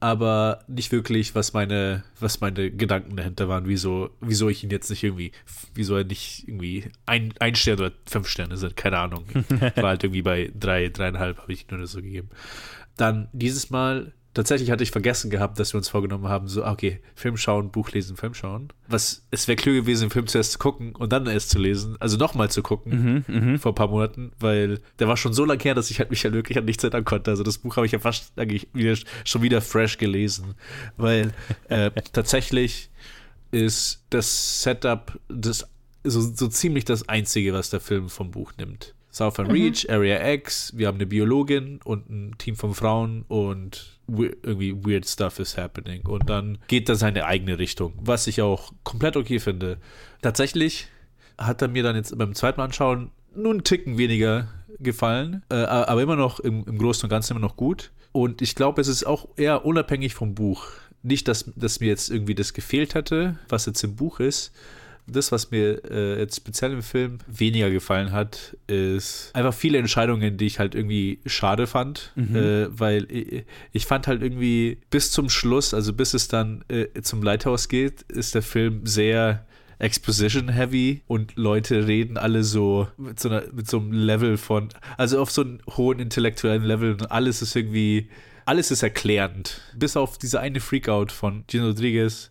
[0.00, 4.90] aber nicht wirklich, was meine, was meine Gedanken dahinter waren, wieso, wieso ich ihn jetzt
[4.90, 5.32] nicht irgendwie,
[5.74, 9.26] wieso er nicht irgendwie ein, ein Stern oder fünf Sterne sind, keine Ahnung.
[9.76, 12.30] War halt irgendwie bei drei, dreieinhalb habe ich nur so gegeben.
[12.96, 17.00] Dann dieses Mal tatsächlich hatte ich vergessen gehabt, dass wir uns vorgenommen haben, so, okay,
[17.14, 18.72] Film schauen, Buch lesen, Film schauen.
[18.88, 21.96] Was, es wäre klug gewesen, den Film zuerst zu gucken und dann erst zu lesen,
[22.00, 25.44] also nochmal zu gucken, mhm, mhm, vor ein paar Monaten, weil der war schon so
[25.44, 27.30] lange her, dass ich halt mich halt wirklich an nichts erinnern konnte.
[27.30, 30.54] Also das Buch habe ich ja fast eigentlich wieder, schon wieder fresh gelesen,
[30.96, 31.32] weil
[31.68, 32.90] äh, tatsächlich
[33.50, 35.66] ist das Setup das
[36.04, 38.94] so, so ziemlich das Einzige, was der Film vom Buch nimmt.
[39.10, 39.52] Southern mhm.
[39.52, 45.06] Reach, Area X, wir haben eine Biologin und ein Team von Frauen und irgendwie weird
[45.06, 46.06] stuff is happening.
[46.06, 49.78] Und dann geht er seine eigene Richtung, was ich auch komplett okay finde.
[50.22, 50.88] Tatsächlich
[51.38, 55.54] hat er mir dann jetzt beim zweiten Mal anschauen nur einen Ticken weniger gefallen, äh,
[55.54, 57.90] aber immer noch im, im Großen und Ganzen immer noch gut.
[58.12, 60.66] Und ich glaube, es ist auch eher unabhängig vom Buch.
[61.02, 64.52] Nicht, dass, dass mir jetzt irgendwie das gefehlt hätte, was jetzt im Buch ist,
[65.06, 70.36] das, was mir äh, jetzt speziell im Film weniger gefallen hat, ist einfach viele Entscheidungen,
[70.36, 72.36] die ich halt irgendwie schade fand, mhm.
[72.36, 76.86] äh, weil ich, ich, fand halt irgendwie bis zum Schluss, also bis es dann äh,
[77.02, 79.44] zum Lighthouse geht, ist der Film sehr
[79.80, 85.20] Exposition-heavy und Leute reden alle so mit so, einer, mit so einem Level von, also
[85.20, 88.08] auf so einem hohen intellektuellen Level und alles ist irgendwie,
[88.44, 89.62] alles ist erklärend.
[89.74, 92.30] Bis auf diese eine Freakout von Gino Rodriguez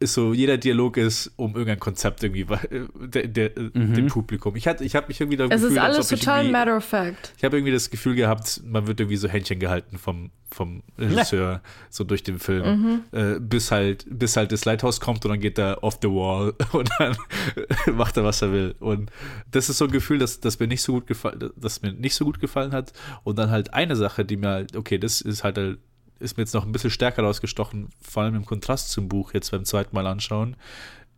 [0.00, 3.94] ist so, jeder Dialog ist um irgendein Konzept irgendwie äh, der, der, mhm.
[3.94, 4.56] dem Publikum.
[4.56, 7.32] Ich, ich habe mich irgendwie da Es Gefühl, ist alles total matter of fact.
[7.36, 11.62] Ich habe irgendwie das Gefühl gehabt, man wird irgendwie so Händchen gehalten vom, vom Regisseur,
[11.90, 13.18] so durch den Film, mhm.
[13.18, 16.54] äh, bis halt, bis halt das Lighthouse kommt und dann geht er off the wall
[16.72, 17.16] und dann
[17.96, 18.74] macht er, was er will.
[18.80, 19.10] Und
[19.50, 22.14] das ist so ein Gefühl, dass, dass mir nicht so gut gefallen, dass mir nicht
[22.14, 22.92] so gut gefallen hat.
[23.22, 25.78] Und dann halt eine Sache, die mir halt, okay, das ist halt, halt
[26.24, 29.50] ist mir jetzt noch ein bisschen stärker rausgestochen, vor allem im Kontrast zum Buch jetzt
[29.50, 30.56] beim zweiten Mal anschauen,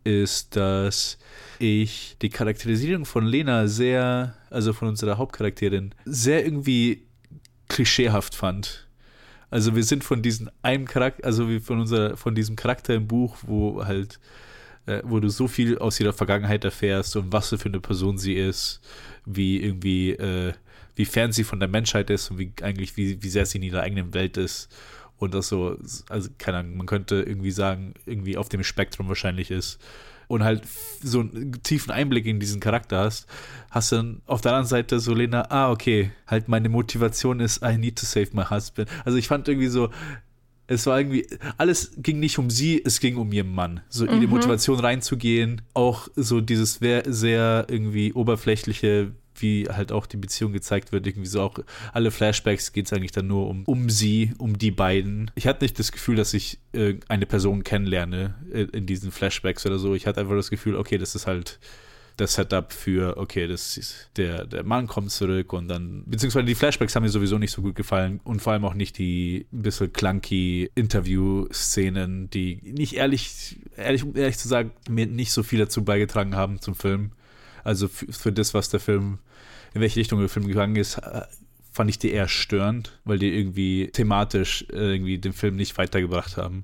[0.03, 1.17] ist, dass
[1.59, 7.07] ich die Charakterisierung von Lena sehr, also von unserer Hauptcharakterin, sehr irgendwie
[7.67, 8.87] klischeehaft fand.
[9.49, 13.37] Also wir sind von diesem einem Charakter, also von unserer, von diesem Charakter im Buch,
[13.43, 14.19] wo halt,
[14.85, 18.33] äh, wo du so viel aus ihrer Vergangenheit erfährst und was für eine Person sie
[18.33, 18.81] ist,
[19.25, 20.53] wie irgendwie, äh,
[20.95, 23.63] wie fern sie von der Menschheit ist und wie eigentlich, wie, wie sehr sie in
[23.63, 24.69] ihrer eigenen Welt ist
[25.17, 25.77] und das so,
[26.09, 29.79] also keine Ahnung, man könnte irgendwie sagen, irgendwie auf dem Spektrum wahrscheinlich ist
[30.27, 30.63] und halt
[31.01, 33.27] so einen tiefen Einblick in diesen Charakter hast,
[33.71, 37.77] hast dann auf der anderen Seite so Lena, ah, okay, halt meine Motivation ist, I
[37.77, 38.89] need to save my husband.
[39.05, 39.89] Also ich fand irgendwie so,
[40.67, 41.25] es war irgendwie,
[41.57, 43.79] alles ging nicht um sie, es ging um ihren Mann.
[43.87, 44.29] So mhm.
[44.29, 51.07] Motivation reinzugehen, auch so dieses sehr irgendwie oberflächliche, wie halt auch die Beziehung gezeigt wird,
[51.07, 51.59] irgendwie so auch
[51.93, 55.31] alle Flashbacks geht es eigentlich dann nur um, um sie, um die beiden.
[55.35, 59.65] Ich hatte nicht das Gefühl, dass ich äh, eine Person kennenlerne äh, in diesen Flashbacks
[59.65, 59.95] oder so.
[59.95, 61.59] Ich hatte einfach das Gefühl, okay, das ist halt
[62.17, 66.55] das Setup für, okay, das ist, der, der Mann kommt zurück und dann, beziehungsweise die
[66.55, 69.61] Flashbacks haben mir sowieso nicht so gut gefallen und vor allem auch nicht die ein
[69.61, 75.85] bisschen clunky Interview-Szenen, die nicht ehrlich, ehrlich, ehrlich zu sagen, mir nicht so viel dazu
[75.85, 77.11] beigetragen haben zum Film.
[77.63, 79.19] Also für, für das, was der Film
[79.77, 81.21] in welche Richtung der Film gegangen ist, äh,
[81.71, 86.37] fand ich die eher störend, weil die irgendwie thematisch äh, irgendwie den Film nicht weitergebracht
[86.37, 86.63] haben.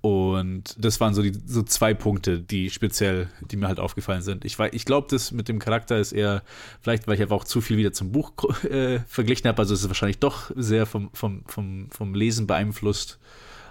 [0.00, 4.44] Und das waren so die so zwei Punkte, die speziell, die mir halt aufgefallen sind.
[4.44, 6.42] Ich, ich glaube, das mit dem Charakter ist eher,
[6.80, 8.32] vielleicht, weil ich einfach auch zu viel wieder zum Buch
[8.64, 13.18] äh, verglichen habe, also es ist wahrscheinlich doch sehr vom, vom, vom, vom Lesen beeinflusst.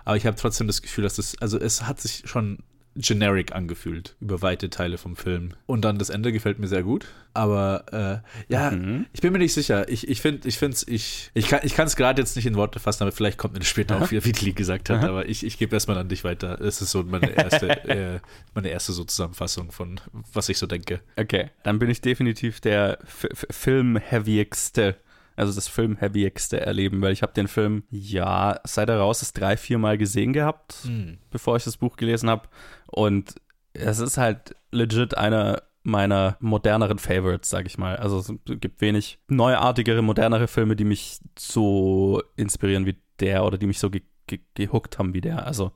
[0.03, 2.59] aber ich habe trotzdem das Gefühl, dass es, also es hat sich schon
[2.97, 5.53] generic angefühlt über weite Teile vom Film.
[5.65, 7.05] Und dann das Ende gefällt mir sehr gut.
[7.33, 9.05] Aber äh, ja, mhm.
[9.13, 9.87] ich bin mir nicht sicher.
[9.89, 12.79] Ich, ich finde, ich finde es, ich, ich kann es gerade jetzt nicht in Worte
[12.79, 14.97] fassen, aber vielleicht kommt mir das später auch wieder, wie Lee gesagt hat.
[14.97, 15.09] Aha.
[15.09, 16.59] Aber ich, ich gebe erstmal an dich weiter.
[16.59, 18.19] Es ist so meine erste, äh,
[18.55, 19.99] meine erste so Zusammenfassung von
[20.33, 21.01] was ich so denke.
[21.15, 24.95] Okay, dann bin ich definitiv der Film-heavyigste
[25.37, 29.55] also das Film-heavyigste erleben, weil ich habe den Film, ja, seit er raus ist, drei,
[29.55, 31.19] vier Mal gesehen gehabt, mhm.
[31.29, 32.49] bevor ich das Buch gelesen habe.
[32.87, 33.35] Und
[33.73, 37.95] es ist halt legit einer meiner moderneren Favorites, sag ich mal.
[37.95, 43.67] Also es gibt wenig neuartigere, modernere Filme, die mich so inspirieren wie der oder die
[43.67, 45.45] mich so ge ge gehuckt haben wie der.
[45.45, 45.71] Also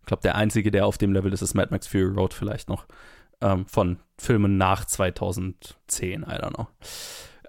[0.00, 2.68] ich glaube, der einzige, der auf dem Level ist, ist Mad Max Fury Road vielleicht
[2.68, 2.86] noch.
[3.40, 6.68] Ähm, von Filmen nach 2010, I don't know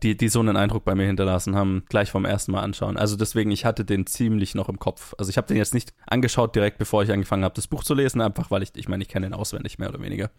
[0.03, 2.97] die, die so einen Eindruck bei mir hinterlassen haben, gleich vom ersten Mal anschauen.
[2.97, 5.13] Also deswegen, ich hatte den ziemlich noch im Kopf.
[5.17, 7.93] Also ich habe den jetzt nicht angeschaut direkt, bevor ich angefangen habe, das Buch zu
[7.93, 10.29] lesen, einfach weil ich, ich meine, ich kenne den auswendig mehr oder weniger.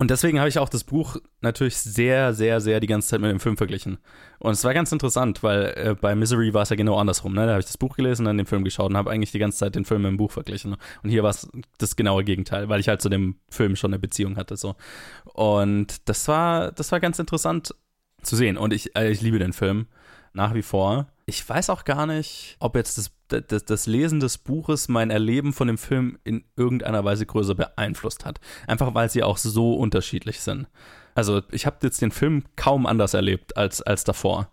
[0.00, 3.32] Und deswegen habe ich auch das Buch natürlich sehr, sehr, sehr die ganze Zeit mit
[3.32, 3.98] dem Film verglichen.
[4.38, 7.34] Und es war ganz interessant, weil äh, bei Misery war es ja genau andersrum.
[7.34, 7.46] Ne?
[7.46, 9.58] Da habe ich das Buch gelesen, dann den Film geschaut und habe eigentlich die ganze
[9.58, 10.76] Zeit den Film mit dem Buch verglichen.
[11.02, 13.98] Und hier war es das genaue Gegenteil, weil ich halt zu dem Film schon eine
[13.98, 14.56] Beziehung hatte.
[14.56, 14.76] So.
[15.24, 17.74] Und das war, das war ganz interessant
[18.22, 18.56] zu sehen.
[18.56, 19.86] Und ich, äh, ich liebe den Film
[20.32, 21.08] nach wie vor.
[21.26, 25.52] Ich weiß auch gar nicht, ob jetzt das, das, das, Lesen des Buches mein Erleben
[25.52, 28.40] von dem Film in irgendeiner Weise größer beeinflusst hat.
[28.66, 30.66] Einfach weil sie auch so unterschiedlich sind.
[31.14, 34.50] Also ich habe jetzt den Film kaum anders erlebt als, als davor.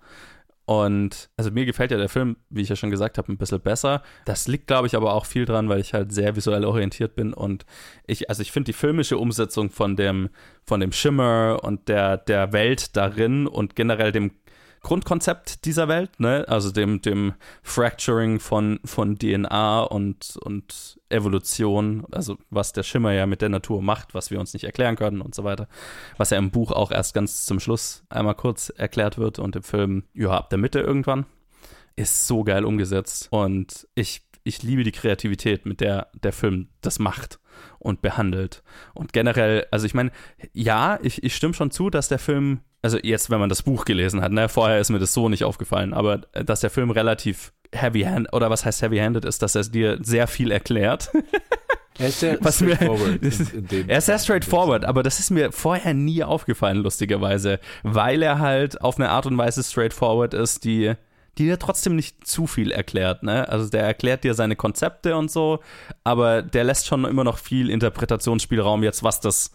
[0.65, 3.61] Und also mir gefällt ja der Film, wie ich ja schon gesagt habe, ein bisschen
[3.61, 4.01] besser.
[4.25, 7.33] Das liegt, glaube ich, aber auch viel dran, weil ich halt sehr visuell orientiert bin
[7.33, 7.65] und
[8.07, 10.29] ich, also ich finde die filmische Umsetzung von dem,
[10.63, 14.31] von dem Schimmer und der, der Welt darin und generell dem
[14.85, 16.45] Grundkonzept dieser Welt, ne?
[16.47, 23.25] also dem, dem Fracturing von, von DNA und, und Evolution, also was der Schimmer ja
[23.25, 25.67] mit der Natur macht, was wir uns nicht erklären können und so weiter,
[26.17, 29.63] was ja im Buch auch erst ganz zum Schluss einmal kurz erklärt wird und im
[29.63, 31.25] Film, ja, ab der Mitte irgendwann,
[31.95, 36.99] ist so geil umgesetzt und ich, ich liebe die Kreativität, mit der der Film das
[36.99, 37.39] macht
[37.85, 38.63] und behandelt.
[38.93, 40.11] Und generell, also ich meine,
[40.53, 43.83] ja, ich, ich stimme schon zu, dass der Film also jetzt, wenn man das Buch
[43.83, 46.91] gelesen hat, ne, vorher ist mir das so nicht aufgefallen, aber äh, dass der Film
[46.91, 51.11] relativ heavy-handed, oder was heißt heavy-handed, ist, dass er dir sehr viel erklärt.
[51.97, 53.21] Er ist sehr was straightforward.
[53.71, 58.39] Mir, er ist sehr straightforward, aber das ist mir vorher nie aufgefallen, lustigerweise, weil er
[58.39, 60.95] halt auf eine Art und Weise straightforward ist, die,
[61.37, 63.47] die dir trotzdem nicht zu viel erklärt, ne?
[63.49, 65.59] Also der erklärt dir seine Konzepte und so,
[66.03, 69.51] aber der lässt schon immer noch viel Interpretationsspielraum jetzt, was das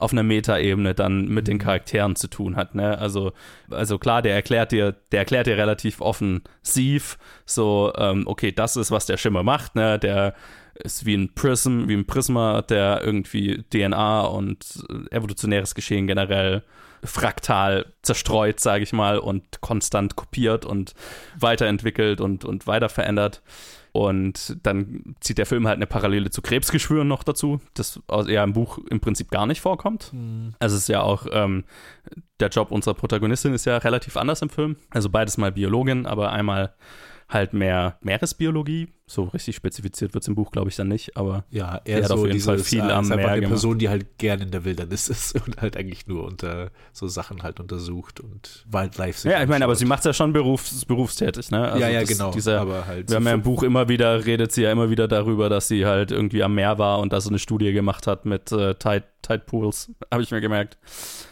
[0.00, 1.60] auf einer Metaebene dann mit den mhm.
[1.60, 2.74] Charakteren zu tun hat.
[2.74, 2.98] Ne?
[2.98, 3.32] Also,
[3.70, 8.90] also klar, der erklärt dir, der erklärt dir relativ offensiv, so, ähm, okay, das ist,
[8.90, 9.98] was der Schimmer macht, ne?
[9.98, 10.34] Der
[10.74, 14.64] ist wie ein Prism, wie ein Prisma, der irgendwie DNA und
[15.10, 16.62] evolutionäres Geschehen generell
[17.04, 20.94] fraktal zerstreut, sage ich mal, und konstant kopiert und
[21.38, 23.42] weiterentwickelt und, und weiter verändert.
[23.92, 28.52] Und dann zieht der Film halt eine Parallele zu Krebsgeschwüren noch dazu, das ja im
[28.52, 30.12] Buch im Prinzip gar nicht vorkommt.
[30.12, 30.54] Mhm.
[30.60, 31.64] Also es ist ja auch, ähm,
[32.38, 34.76] der Job unserer Protagonistin ist ja relativ anders im Film.
[34.90, 36.74] Also beides mal Biologin, aber einmal
[37.28, 38.88] halt mehr Meeresbiologie.
[39.10, 42.12] So richtig spezifiziert wird es im Buch, glaube ich, dann nicht, aber ja, er hat
[42.12, 43.50] auf jeden Fall viel äh, am Meer eine gemacht.
[43.50, 47.42] Person, die halt gerne in der Wildnis ist und halt eigentlich nur unter so Sachen
[47.42, 49.28] halt untersucht und Wildlife.
[49.28, 51.72] Ja, ich meine, aber sie macht es ja schon berufs, berufstätig, ne?
[51.72, 52.30] Also ja, ja, das, genau.
[52.30, 54.90] Dieser, aber halt wir so haben ja im Buch immer wieder, redet sie ja immer
[54.90, 58.06] wieder darüber, dass sie halt irgendwie am Meer war und da so eine Studie gemacht
[58.06, 60.78] hat mit äh, Tide, Tide Pools, habe ich mir gemerkt.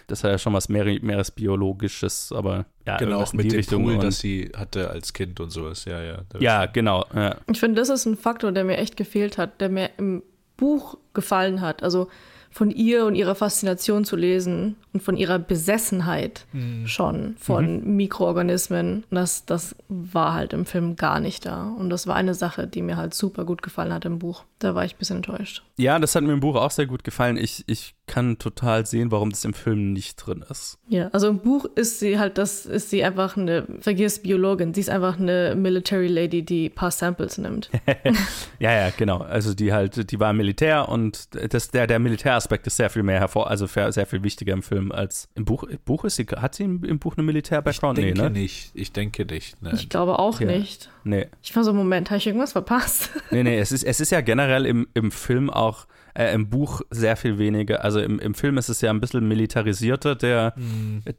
[0.08, 3.98] Das ist ja schon was Meer Meeresbiologisches, aber ja, genau, auch mit dem Richtung Pool,
[3.98, 5.84] das sie hatte als Kind und sowas.
[5.84, 6.22] Ja, ja.
[6.38, 7.04] Ja, genau.
[7.14, 7.36] Ja.
[7.52, 10.22] Ich finde, das ist ein Faktor, der mir echt gefehlt hat, der mir im
[10.56, 11.82] Buch gefallen hat.
[11.82, 12.08] Also
[12.50, 16.86] von ihr und ihrer Faszination zu lesen und von ihrer Besessenheit mhm.
[16.86, 17.96] schon von mhm.
[17.96, 19.04] Mikroorganismen.
[19.10, 21.68] Das, das war halt im Film gar nicht da.
[21.68, 24.44] Und das war eine Sache, die mir halt super gut gefallen hat im Buch.
[24.58, 25.62] Da war ich ein bisschen enttäuscht.
[25.76, 27.36] Ja, das hat mir im Buch auch sehr gut gefallen.
[27.36, 30.78] Ich, ich kann total sehen, warum das im Film nicht drin ist.
[30.88, 34.80] Ja, also im Buch ist sie halt, das ist sie einfach eine, vergiss Biologin, sie
[34.80, 37.70] ist einfach eine Military Lady, die ein paar Samples nimmt.
[38.58, 39.18] ja, ja, genau.
[39.18, 43.04] Also die halt, die war im Militär und das, der, der Militäraspekt ist sehr viel
[43.04, 45.64] mehr hervor, also sehr viel wichtiger im Film als im Buch.
[45.84, 47.98] Buch ist sie, hat sie im, im Buch eine Militär-Background?
[47.98, 48.40] Ich denke nee, ne?
[48.40, 48.70] nicht.
[48.74, 49.62] Ich denke nicht.
[49.62, 49.74] Nein.
[49.74, 50.46] Ich glaube auch ja.
[50.46, 50.90] nicht.
[51.04, 51.26] Nee.
[51.42, 53.10] Ich war so, Moment, habe ich irgendwas verpasst?
[53.30, 56.82] Nee, nee, es ist, es ist ja generell im, im Film auch, äh, im Buch
[56.90, 57.84] sehr viel weniger.
[57.84, 60.54] Also im, im Film ist es ja ein bisschen militarisierter, der,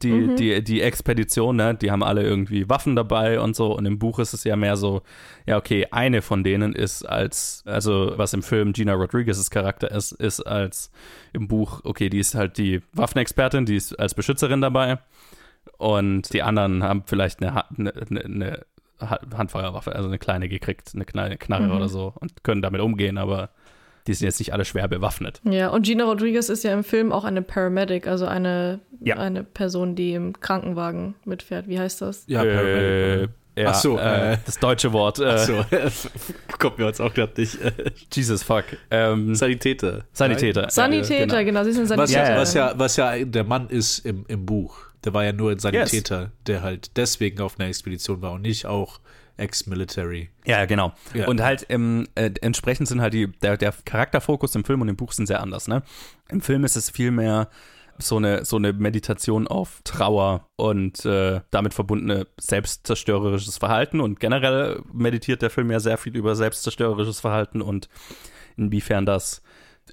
[0.02, 0.36] die, Mhm.
[0.36, 1.74] die, die Expedition, ne?
[1.74, 3.76] Die haben alle irgendwie Waffen dabei und so.
[3.76, 5.02] Und im Buch ist es ja mehr so,
[5.46, 10.12] ja, okay, eine von denen ist als, also was im Film Gina Rodriguez's Charakter ist,
[10.12, 10.90] ist als
[11.32, 14.98] im Buch, okay, die ist halt die Waffenexpertin, die ist als Beschützerin dabei.
[15.78, 17.92] Und die anderen haben vielleicht eine, Ha- eine,
[18.24, 18.60] eine,
[19.00, 21.72] Ha- Handfeuerwaffe, also eine kleine gekriegt, eine kleine Knarre Mhm.
[21.72, 23.50] oder so und können damit umgehen, aber
[24.06, 25.40] die sind jetzt nicht alle schwer bewaffnet.
[25.44, 29.16] Ja, und Gina Rodriguez ist ja im Film auch eine Paramedic, also eine, Ja.
[29.16, 31.68] eine Person, die im Krankenwagen mitfährt.
[31.68, 32.24] Wie heißt das?
[32.26, 33.30] Ja, äh, Paramedic.
[33.56, 34.36] ja, Ach so, äh, äh.
[34.46, 35.18] das deutsche Wort.
[35.18, 35.64] Äh, Achso,
[36.58, 37.58] kommt mir jetzt auch gerade nicht.
[38.12, 38.64] Jesus fuck.
[38.90, 40.04] Ähm, Sanitäter.
[40.12, 40.62] Sanitäter.
[40.62, 40.70] Nein?
[40.70, 41.60] Sanitäter, genau.
[41.60, 41.64] genau.
[41.64, 42.24] sie sind Was Sanitäter.
[42.24, 44.76] ja, Ja, was ja, was ja der Mann ist im, im Buch.
[45.04, 48.66] Der war ja nur ein Sanitäter, der halt deswegen auf einer Expedition war und nicht
[48.66, 49.00] auch
[49.40, 50.30] Ex-Military.
[50.44, 50.92] Ja, genau.
[51.14, 51.26] Ja.
[51.26, 54.96] Und halt ähm, äh, entsprechend sind halt die, der, der Charakterfokus im Film und im
[54.96, 55.82] Buch sind sehr anders, ne?
[56.28, 57.48] Im Film ist es viel mehr
[58.02, 64.00] so eine, so eine Meditation auf Trauer und äh, damit verbundene selbstzerstörerisches Verhalten.
[64.00, 67.88] Und generell meditiert der Film ja sehr viel über selbstzerstörerisches Verhalten und
[68.56, 69.42] inwiefern das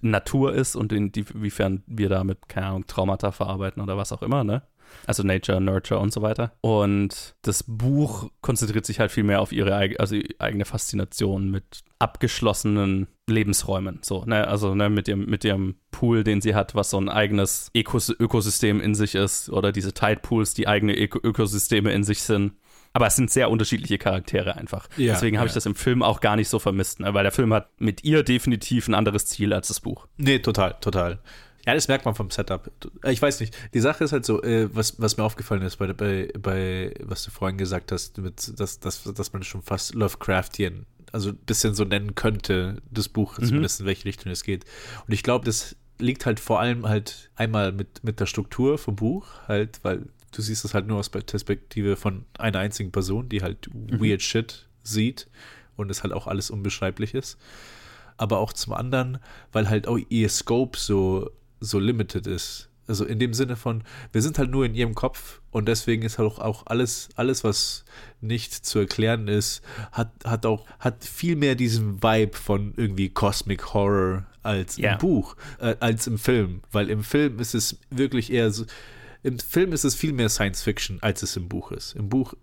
[0.01, 4.61] Natur ist und inwiefern wir damit, keine Ahnung, Traumata verarbeiten oder was auch immer, ne?
[5.05, 6.53] Also Nature, Nurture und so weiter.
[6.61, 11.83] Und das Buch konzentriert sich halt viel mehr auf ihre also ihre eigene Faszination mit
[11.99, 13.99] abgeschlossenen Lebensräumen.
[14.01, 14.47] So, ne?
[14.47, 18.09] Also ne, mit, ihrem, mit ihrem Pool, den sie hat, was so ein eigenes Ökos
[18.09, 22.53] Ökosystem in sich ist, oder diese Tide Pools, die eigene Öko Ökosysteme in sich sind.
[22.93, 24.87] Aber es sind sehr unterschiedliche Charaktere einfach.
[24.97, 25.49] Ja, Deswegen habe ja.
[25.49, 27.13] ich das im Film auch gar nicht so vermisst, ne?
[27.13, 30.07] weil der Film hat mit ihr definitiv ein anderes Ziel als das Buch.
[30.17, 31.19] Nee, total, total.
[31.67, 32.71] Ja, das merkt man vom Setup.
[33.03, 33.53] Ich weiß nicht.
[33.73, 37.23] Die Sache ist halt so, äh, was, was mir aufgefallen ist bei, bei, bei, was
[37.23, 41.73] du vorhin gesagt hast, mit, dass, dass, dass man schon fast Lovecraftian, also ein bisschen
[41.73, 44.63] so nennen könnte, das Buch, zumindest in welche Richtung es geht.
[45.07, 48.95] Und ich glaube, das liegt halt vor allem halt einmal mit, mit der Struktur vom
[48.95, 53.41] Buch, halt, weil du siehst es halt nur aus Perspektive von einer einzigen Person, die
[53.41, 55.27] halt weird shit sieht
[55.75, 57.37] und es halt auch alles unbeschreiblich ist
[58.17, 59.19] aber auch zum anderen,
[59.51, 62.69] weil halt auch ihr Scope so, so limited ist.
[62.87, 66.19] Also in dem Sinne von, wir sind halt nur in ihrem Kopf und deswegen ist
[66.19, 67.83] halt auch, alles, alles, was
[68.21, 73.73] nicht zu erklären ist, hat, hat auch, hat viel mehr diesen Vibe von irgendwie Cosmic
[73.73, 74.93] Horror als Ja.
[74.93, 76.61] im Buch, äh, als im Film.
[76.71, 78.63] Weil im Film ist es wirklich eher so,
[79.27, 81.95] im Film ist es viel mehr Science Fiction, als es im Buch ist.
[81.95, 82.33] Im Buch,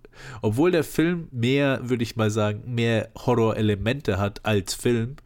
[0.42, 5.16] obwohl der Film mehr, würde ich mal sagen, mehr Horror-Elemente hat als Film,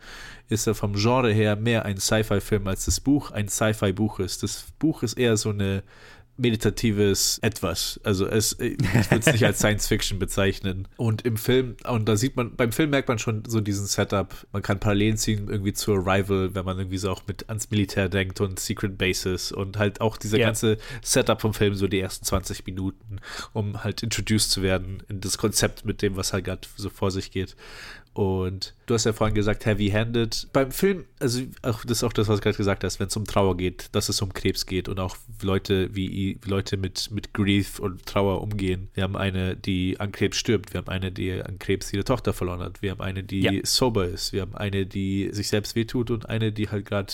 [0.48, 4.44] ist er vom Genre her mehr ein Sci-Fi-Film, als das Buch ein Sci-Fi-Buch ist.
[4.44, 5.82] Das Buch ist eher so eine
[6.38, 8.01] meditatives Etwas.
[8.05, 8.79] Also es, ich
[9.11, 10.88] würde es nicht als Science Fiction bezeichnen.
[10.96, 14.35] Und im Film, und da sieht man, beim Film merkt man schon so diesen Setup.
[14.53, 18.09] Man kann Parallelen ziehen irgendwie zu Arrival, wenn man irgendwie so auch mit ans Militär
[18.09, 20.46] denkt und Secret Bases und halt auch dieser Ja.
[20.46, 23.20] ganze Setup vom Film, so die ersten 20 Minuten,
[23.53, 27.11] um halt introduced zu werden in das Konzept mit dem, was halt gerade so vor
[27.11, 27.57] sich geht.
[28.18, 30.48] Und du hast ja vorhin gesagt, heavy-handed.
[30.52, 33.16] Beim Film, also auch, das ist auch das, was du gerade gesagt hast, wenn es
[33.16, 36.11] um Trauer geht, dass es um Krebs geht und auch Leute, wie,
[36.42, 38.88] wie Leute mit, mit Grief und Trauer umgehen.
[38.94, 40.74] Wir haben eine, die an Krebs stirbt.
[40.74, 42.83] Wir haben eine, die an Krebs ihre Tochter verloren hat.
[42.83, 43.52] Wir haben eine, die Ja.
[43.62, 44.33] sober ist.
[44.33, 47.12] Wir haben eine, die sich selbst wehtut und eine, die halt gerade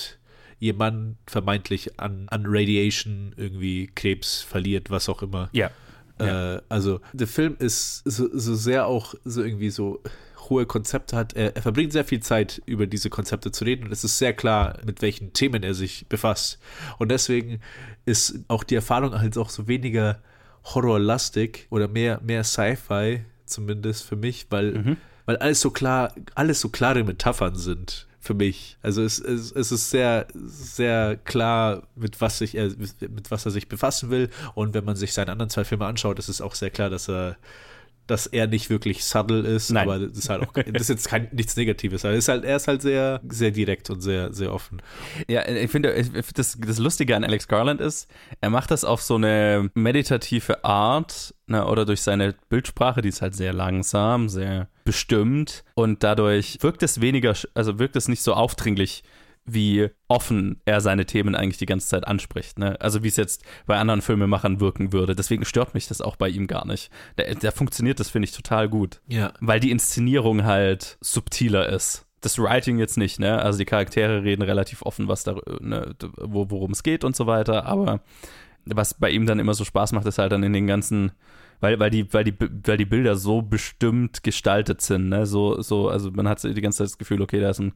[0.58, 5.50] ihr Mann vermeintlich an, an Radiation irgendwie Krebs verliert, was auch immer.
[5.52, 5.70] Ja.
[6.16, 10.00] Äh, also der Film ist so, so sehr auch so irgendwie so
[10.50, 11.34] hohe Konzepte hat.
[11.34, 14.32] Er, er verbringt sehr viel Zeit, über diese Konzepte zu reden und es ist sehr
[14.32, 16.58] klar, mit welchen Themen er sich befasst.
[16.98, 17.60] Und deswegen
[18.04, 20.20] ist auch die Erfahrung halt auch so weniger
[20.64, 26.68] horrorlastig oder mehr, mehr Sci-Fi, zumindest für mich, weil, weil alles so klar, alles so
[26.70, 28.78] klare Metaphern sind für mich.
[28.82, 33.50] Also es, es, es ist sehr, sehr klar, mit was, sich er, mit was er
[33.50, 34.30] sich befassen will.
[34.54, 37.08] Und wenn man sich seine anderen zwei Filme anschaut, ist es auch sehr klar, dass
[37.08, 37.36] er
[38.06, 39.88] dass er nicht wirklich subtle ist, Nein.
[39.88, 42.04] aber das ist halt auch das ist jetzt kein, nichts Negatives.
[42.04, 44.82] Er ist halt, er ist halt sehr, sehr direkt und sehr, sehr offen.
[45.28, 49.14] Ja, ich finde, das, das Lustige an Alex Garland ist, er macht das auf so
[49.14, 55.64] eine meditative Art, ne, oder durch seine Bildsprache, die ist halt sehr langsam, sehr bestimmt
[55.74, 59.02] und dadurch wirkt es weniger, also wirkt es nicht so aufdringlich,
[59.46, 62.58] wie offen er seine Themen eigentlich die ganze Zeit anspricht.
[62.58, 62.80] Ne?
[62.80, 65.14] Also wie es jetzt bei anderen Filmemachern wirken würde.
[65.14, 66.90] Deswegen stört mich das auch bei ihm gar nicht.
[67.16, 69.32] Da, da funktioniert das, finde ich, total gut Ja.
[69.40, 72.06] weil die Inszenierung halt subtiler ist.
[72.22, 73.42] Das Writing jetzt nicht, ne?
[73.42, 77.26] Also die Charaktere reden relativ offen, was da, ne, wo, worum es geht und so
[77.26, 77.66] weiter.
[77.66, 78.00] Aber
[78.64, 81.12] was bei ihm dann immer so Spaß macht, ist halt dann in den ganzen
[81.60, 85.08] weil, weil, die, weil, die, weil die Bilder so bestimmt gestaltet sind.
[85.08, 85.26] Ne?
[85.26, 87.74] So, so, also man hat die ganze Zeit das Gefühl, okay, da ist ein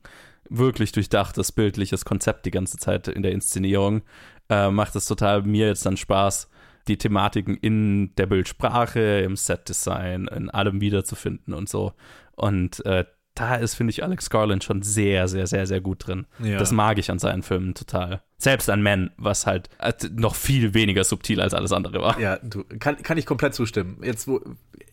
[0.48, 4.02] wirklich durchdachtes bildliches Konzept die ganze Zeit in der Inszenierung.
[4.48, 6.48] Äh, macht es total mir jetzt dann Spaß,
[6.88, 11.92] die Thematiken in der Bildsprache, im Setdesign, in allem wiederzufinden und so.
[12.34, 13.04] Und äh,
[13.38, 16.26] da ist, finde ich, Alex Garland schon sehr, sehr, sehr, sehr gut drin.
[16.38, 16.58] Ja.
[16.58, 18.22] Das mag ich an seinen Filmen total.
[18.36, 22.18] Selbst an Men, was halt äh, noch viel weniger subtil als alles andere war.
[22.20, 24.00] Ja, du, kann, kann ich komplett zustimmen.
[24.02, 24.40] Jetzt, wo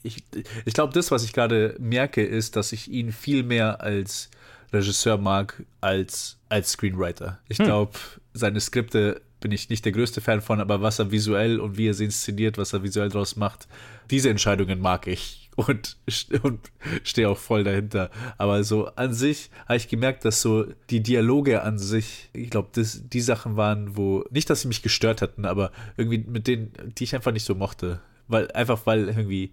[0.03, 0.23] ich,
[0.65, 4.29] ich glaube, das, was ich gerade merke, ist, dass ich ihn viel mehr als
[4.71, 7.39] Regisseur mag als als Screenwriter.
[7.47, 7.65] Ich hm.
[7.65, 7.93] glaube,
[8.33, 11.87] seine Skripte bin ich nicht der größte Fan von, aber was er visuell und wie
[11.87, 13.67] er sie inszeniert, was er visuell draus macht,
[14.09, 15.97] diese Entscheidungen mag ich und,
[16.43, 16.71] und
[17.03, 18.09] stehe auch voll dahinter.
[18.37, 22.69] Aber so an sich habe ich gemerkt, dass so die Dialoge an sich, ich glaube,
[22.75, 27.05] die Sachen waren, wo, nicht, dass sie mich gestört hatten, aber irgendwie mit denen, die
[27.05, 28.01] ich einfach nicht so mochte.
[28.27, 29.51] Weil, einfach weil irgendwie,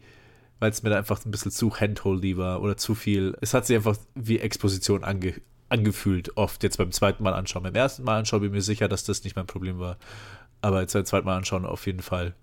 [0.58, 3.36] weil es mir da einfach ein bisschen zu handholdy war oder zu viel.
[3.40, 5.34] Es hat sich einfach wie Exposition ange,
[5.68, 7.62] angefühlt, oft jetzt beim zweiten Mal anschauen.
[7.62, 9.98] Beim ersten Mal anschauen bin ich mir sicher, dass das nicht mein Problem war.
[10.60, 12.34] Aber jetzt beim zweiten Mal anschauen auf jeden Fall.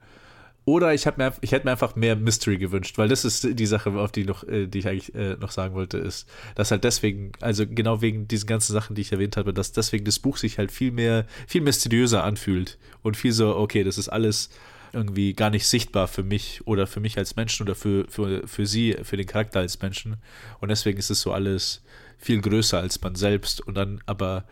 [0.69, 3.89] Oder ich, mir, ich hätte mir einfach mehr Mystery gewünscht, weil das ist die Sache,
[3.93, 7.31] auf die, noch, äh, die ich eigentlich äh, noch sagen wollte, ist, dass halt deswegen,
[7.41, 10.59] also genau wegen diesen ganzen Sachen, die ich erwähnt habe, dass deswegen das Buch sich
[10.59, 14.51] halt viel mehr, viel mysteriöser anfühlt und viel so, okay, das ist alles
[14.93, 18.67] irgendwie gar nicht sichtbar für mich oder für mich als Menschen oder für, für, für
[18.67, 20.17] sie, für den Charakter als Menschen.
[20.59, 21.81] Und deswegen ist es so alles
[22.19, 24.45] viel größer als man selbst und dann aber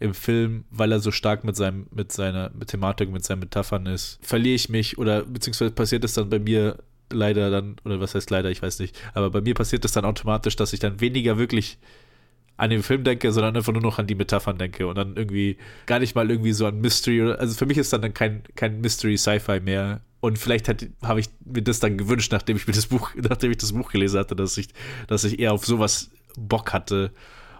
[0.00, 3.86] im Film, weil er so stark mit seinem, mit seiner mit Thematik, mit seinen Metaphern
[3.86, 6.78] ist, verliere ich mich oder beziehungsweise passiert es dann bei mir
[7.12, 10.04] leider dann, oder was heißt leider, ich weiß nicht, aber bei mir passiert es dann
[10.04, 11.78] automatisch, dass ich dann weniger wirklich
[12.56, 15.56] an den Film denke, sondern einfach nur noch an die Metaphern denke und dann irgendwie
[15.86, 18.42] gar nicht mal irgendwie so an Mystery oder, also für mich ist dann, dann kein,
[18.56, 20.00] kein Mystery-Sci-Fi mehr.
[20.20, 20.68] Und vielleicht
[21.02, 23.92] habe ich mir das dann gewünscht, nachdem ich mir das Buch, nachdem ich das Buch
[23.92, 24.68] gelesen hatte, dass ich,
[25.06, 27.12] dass ich eher auf sowas Bock hatte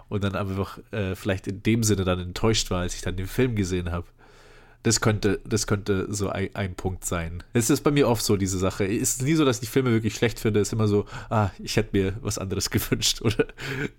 [0.09, 3.27] und dann einfach äh, vielleicht in dem Sinne dann enttäuscht war, als ich dann den
[3.27, 4.07] Film gesehen habe.
[4.85, 7.43] Das könnte, das könnte so ein, ein, Punkt sein.
[7.53, 8.85] Es ist bei mir oft so, diese Sache.
[8.85, 10.61] Es ist nie so, dass ich die Filme wirklich schlecht finde.
[10.61, 13.21] Es ist immer so, ah, ich hätte mir was anderes gewünscht.
[13.21, 13.47] Oder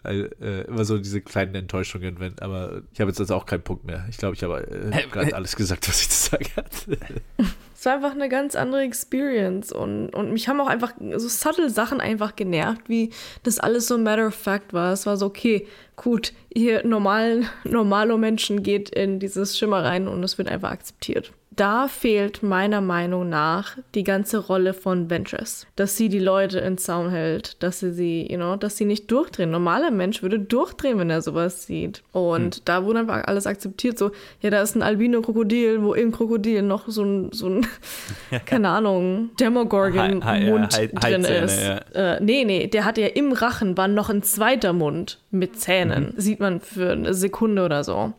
[0.06, 2.20] äh, immer so diese kleinen Enttäuschungen.
[2.20, 4.06] Wenn, aber ich habe jetzt also auch keinen Punkt mehr.
[4.10, 6.98] Ich glaube, ich habe äh, gerade alles gesagt, was ich zu sagen hatte.
[7.80, 11.70] Es war einfach eine ganz andere Experience und, und mich haben auch einfach so subtle
[11.70, 13.12] Sachen einfach genervt, wie
[13.44, 14.92] das alles so matter of fact war.
[14.92, 15.66] Es war so, okay,
[15.96, 21.32] gut, hier normalen, normalo Menschen geht in dieses Schimmer rein und es wird einfach akzeptiert
[21.60, 25.68] da fehlt meiner Meinung nach die ganze Rolle von Ventress.
[25.76, 29.12] Dass sie die Leute in Zaum hält, dass sie sie, you know, dass sie nicht
[29.12, 29.52] durchdrehen.
[29.52, 32.02] Normaler Mensch würde durchdrehen, wenn er sowas sieht.
[32.14, 32.62] Und hm.
[32.64, 33.98] da wurde einfach alles akzeptiert.
[33.98, 37.68] So, ja, da ist ein Albino-Krokodil, wo im Krokodil noch so ein, so ein
[38.46, 41.62] keine Ahnung, Demogorgon-Mund drin ist.
[41.62, 41.78] Ja.
[41.94, 46.14] Äh, nee, nee, der hatte ja im Rachen war noch ein zweiter Mund mit Zähnen.
[46.16, 46.22] Mhm.
[46.22, 48.14] Sieht man für eine Sekunde oder so.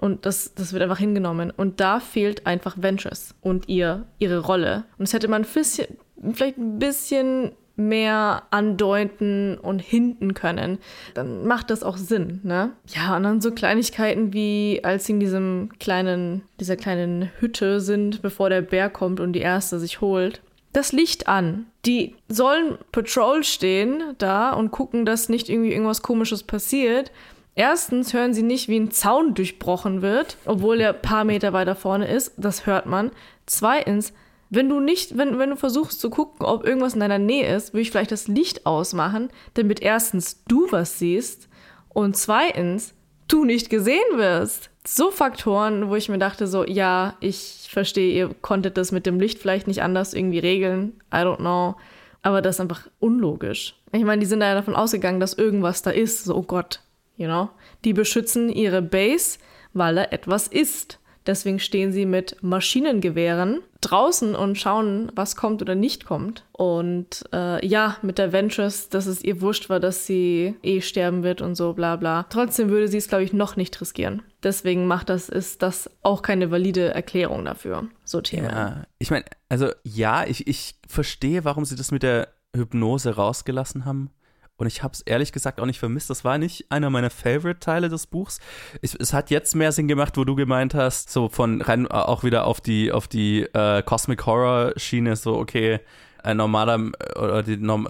[0.00, 1.50] Und das, das wird einfach hingenommen.
[1.50, 4.84] Und da fehlt einfach Ventures und ihr, ihre Rolle.
[4.98, 5.86] Und das hätte man bisschen,
[6.32, 10.78] vielleicht ein bisschen mehr andeuten und hinten können,
[11.14, 12.72] dann macht das auch Sinn, ne?
[12.88, 18.22] Ja, und dann so Kleinigkeiten wie, als sie in diesem kleinen, dieser kleinen Hütte sind,
[18.22, 20.40] bevor der Bär kommt und die erste sich holt.
[20.72, 21.66] Das Licht an.
[21.84, 27.12] Die sollen Patrol stehen da und gucken, dass nicht irgendwie irgendwas Komisches passiert.
[27.58, 31.74] Erstens hören sie nicht, wie ein Zaun durchbrochen wird, obwohl er ein paar Meter weiter
[31.74, 32.34] vorne ist.
[32.36, 33.10] Das hört man.
[33.46, 34.12] Zweitens,
[34.50, 37.72] wenn du nicht, wenn, wenn du versuchst zu gucken, ob irgendwas in deiner Nähe ist,
[37.72, 41.48] würde ich vielleicht das Licht ausmachen, damit erstens du was siehst
[41.88, 42.92] und zweitens
[43.26, 44.68] du nicht gesehen wirst.
[44.86, 49.18] So Faktoren, wo ich mir dachte, so, ja, ich verstehe, ihr konntet das mit dem
[49.18, 51.00] Licht vielleicht nicht anders irgendwie regeln.
[51.10, 51.76] I don't know.
[52.20, 53.74] Aber das ist einfach unlogisch.
[53.92, 56.24] Ich meine, die sind ja davon ausgegangen, dass irgendwas da ist.
[56.24, 56.80] So, oh Gott,
[57.16, 57.50] You know?
[57.84, 59.38] Die beschützen ihre Base,
[59.72, 60.98] weil da etwas ist.
[61.26, 66.44] Deswegen stehen sie mit Maschinengewehren draußen und schauen, was kommt oder nicht kommt.
[66.52, 71.22] Und äh, ja, mit der Ventress, dass es ihr wurscht war, dass sie eh sterben
[71.24, 72.26] wird und so, bla bla.
[72.30, 74.22] Trotzdem würde sie es, glaube ich, noch nicht riskieren.
[74.42, 78.50] Deswegen macht das, ist das auch keine valide Erklärung dafür, so Themen.
[78.50, 83.84] Ja, ich meine, also ja, ich, ich verstehe, warum sie das mit der Hypnose rausgelassen
[83.84, 84.10] haben.
[84.56, 86.08] Und ich habe es ehrlich gesagt auch nicht vermisst.
[86.08, 88.40] Das war nicht einer meiner Favorite-Teile des Buchs.
[88.80, 92.24] Ich, es hat jetzt mehr Sinn gemacht, wo du gemeint hast, so von rein auch
[92.24, 95.80] wieder auf die, auf die äh, Cosmic Horror-Schiene, so, okay,
[96.22, 96.80] ein normaler,
[97.16, 97.86] oder die, norm,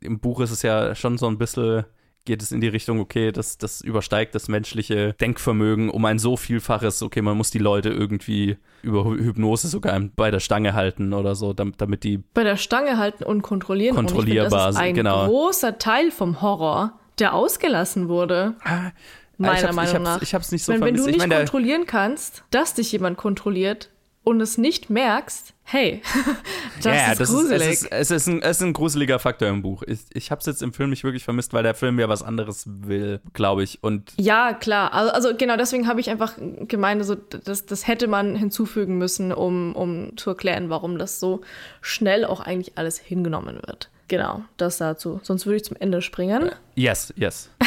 [0.00, 1.84] im Buch ist es ja schon so ein bisschen
[2.24, 6.36] geht es in die Richtung, okay, das, das übersteigt das menschliche Denkvermögen um ein so
[6.36, 11.34] Vielfaches, okay, man muss die Leute irgendwie über Hypnose sogar bei der Stange halten oder
[11.34, 12.18] so, damit, damit die.
[12.18, 13.94] Bei der Stange halten und kontrollieren.
[13.94, 15.26] Kontrollierbar, ich find, das ist ein genau.
[15.26, 18.54] großer Teil vom Horror, der ausgelassen wurde.
[18.64, 18.90] Ah,
[19.36, 20.22] meiner ich hab's, Meinung ich hab's, nach.
[20.22, 22.92] Ich hab's nicht so wenn, wenn du nicht ich meine, der- kontrollieren kannst, dass dich
[22.92, 23.90] jemand kontrolliert
[24.22, 26.02] und es nicht merkst, hey,
[26.82, 27.68] das ja, ist das gruselig.
[27.68, 29.82] Ist, es, ist, es, ist ein, es ist ein gruseliger Faktor im Buch.
[29.86, 32.22] Ich, ich habe es jetzt im Film nicht wirklich vermisst, weil der Film ja was
[32.22, 33.82] anderes will, glaube ich.
[33.82, 34.92] Und ja, klar.
[34.92, 36.34] Also, also genau deswegen habe ich einfach
[36.68, 41.40] gemeint, so, das, das hätte man hinzufügen müssen, um, um zu erklären, warum das so
[41.80, 43.90] schnell auch eigentlich alles hingenommen wird.
[44.08, 45.20] Genau, das dazu.
[45.22, 46.50] Sonst würde ich zum Ende springen.
[46.74, 47.50] yes, yes.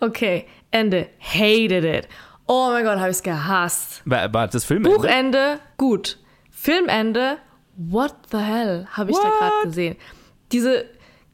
[0.00, 1.08] Okay, Ende.
[1.20, 2.08] Hated it.
[2.46, 4.02] Oh mein Gott, habe ich es gehasst.
[4.04, 4.82] War, war das Film?
[4.82, 6.18] Buchende, gut.
[6.62, 7.38] Filmende,
[7.74, 9.96] what the hell, habe ich da gerade gesehen.
[10.52, 10.84] Diese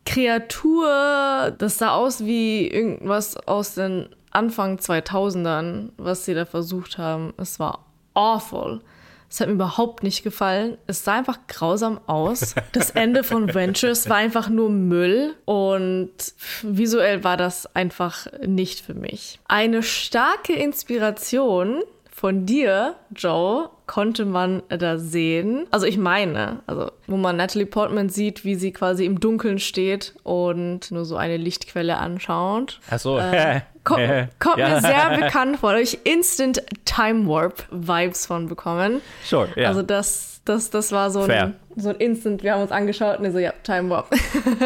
[0.06, 7.34] Kreatur, das sah aus wie irgendwas aus den Anfang 2000ern, was sie da versucht haben.
[7.36, 8.80] Es war awful.
[9.28, 10.78] Es hat mir überhaupt nicht gefallen.
[10.86, 12.54] Es sah einfach grausam aus.
[12.72, 16.10] Das Ende von Ventures war einfach nur Müll und
[16.62, 19.40] visuell war das einfach nicht für mich.
[19.46, 25.66] Eine starke Inspiration von dir, Joe, konnte man da sehen.
[25.72, 30.14] Also ich meine, also wo man Natalie Portman sieht, wie sie quasi im Dunkeln steht
[30.22, 32.78] und nur so eine Lichtquelle anschaut.
[32.88, 33.18] Achso.
[33.18, 34.00] Äh, kommt
[34.38, 34.68] kommt Ja.
[34.68, 35.70] mir sehr bekannt vor.
[35.70, 39.00] Da habe ich Instant Time Warp Vibes von bekommen.
[39.24, 39.68] Sure, ja.
[39.68, 41.44] Also das, das, das war so Fair.
[41.44, 44.14] ein, so ein Instant, wir haben uns angeschaut und ich so, ja, Time Warp.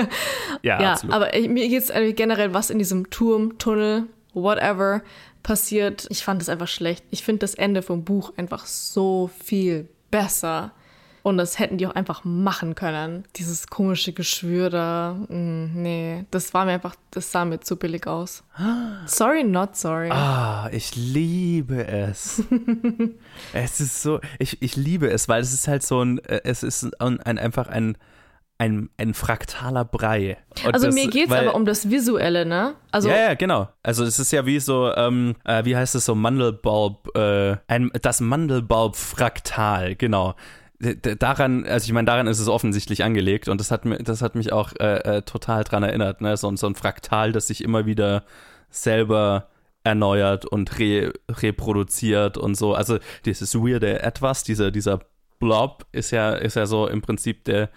[0.62, 1.14] ja, ja, absolut.
[1.14, 4.05] aber ich, mir geht es generell, was in diesem Turm, Tunnel,
[4.35, 5.03] whatever
[5.43, 6.07] passiert.
[6.11, 7.05] Ich fand es einfach schlecht.
[7.11, 10.72] Ich finde das Ende vom Buch einfach so viel besser.
[11.22, 13.24] Und das hätten die auch einfach machen können.
[13.36, 15.16] Dieses komische Geschwür da.
[15.28, 18.43] mm, nee, das war mir einfach, das sah mir zu billig aus.
[19.07, 20.11] Sorry, not sorry.
[20.11, 22.43] Ah, ich liebe es.
[23.53, 26.64] es ist so, ich, ich liebe es, weil es ist halt so ein, äh, es
[26.64, 27.97] ist ein, ein einfach ein,
[28.59, 30.36] ein, ein fraktaler Brei.
[30.64, 32.74] Und also das- mir geht es aber um das Visuelle, ne?
[32.92, 33.68] Also ja, ja, genau.
[33.82, 37.90] Also es ist ja wie so, ähm, äh, wie heißt es so, Mandelbaum, äh, ein,
[38.03, 40.34] das Mandelbaum-Fraktal, genau.
[41.18, 44.34] Daran, also ich meine, daran ist es offensichtlich angelegt und das hat, mir, das hat
[44.34, 46.36] mich auch äh, äh, total dran erinnert, ne?
[46.36, 48.24] So, ein- so ein Fraktal, das sich immer wieder
[48.68, 49.48] selber
[49.84, 52.74] erneuert und re reproduziert und so.
[52.74, 55.00] Also dieses weirde Etwas, dieser, dieser
[55.38, 57.68] Blob ist ja, ist ja so im Prinzip der,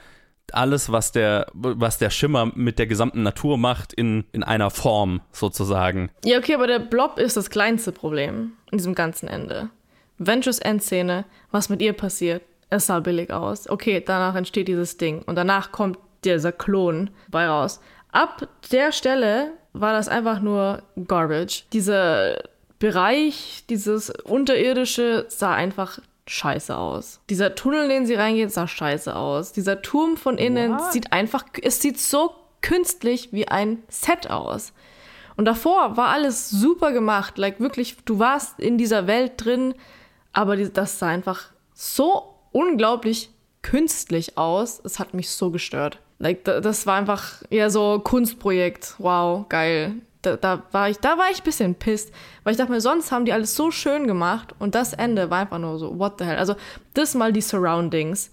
[0.53, 5.21] alles, was der, was der Schimmer mit der gesamten Natur macht, in, in einer Form
[5.31, 6.09] sozusagen.
[6.23, 9.69] Ja, okay, aber der Blob ist das kleinste Problem in diesem ganzen Ende.
[10.17, 13.69] Ventures Endszene, was mit ihr passiert, es sah billig aus.
[13.69, 17.79] Okay, danach entsteht dieses Ding und danach kommt dieser Klon bei raus.
[18.11, 21.65] Ab der Stelle war das einfach nur Garbage.
[21.73, 22.43] Dieser
[22.79, 27.19] Bereich, dieses unterirdische sah einfach scheiße aus.
[27.29, 29.51] Dieser Tunnel, in den sie reingeht, sah scheiße aus.
[29.53, 34.73] Dieser Turm von innen sieht einfach, es sieht so künstlich wie ein Set aus.
[35.37, 37.37] Und davor war alles super gemacht.
[37.37, 39.75] Like wirklich, du warst in dieser Welt drin,
[40.33, 43.29] aber das sah einfach so unglaublich
[43.61, 44.81] künstlich aus.
[44.83, 45.99] Es hat mich so gestört.
[46.19, 48.95] Like, da- das war einfach eher so Kunstprojekt.
[48.99, 49.95] Wow, geil.
[50.25, 52.13] Da, da war ich, da war ich ein bisschen pisst,
[52.43, 55.39] weil ich dachte mir, sonst haben die alles so schön gemacht und das Ende war
[55.39, 56.37] einfach nur so, what the hell.
[56.37, 56.55] Also,
[56.93, 58.31] das mal die Surroundings.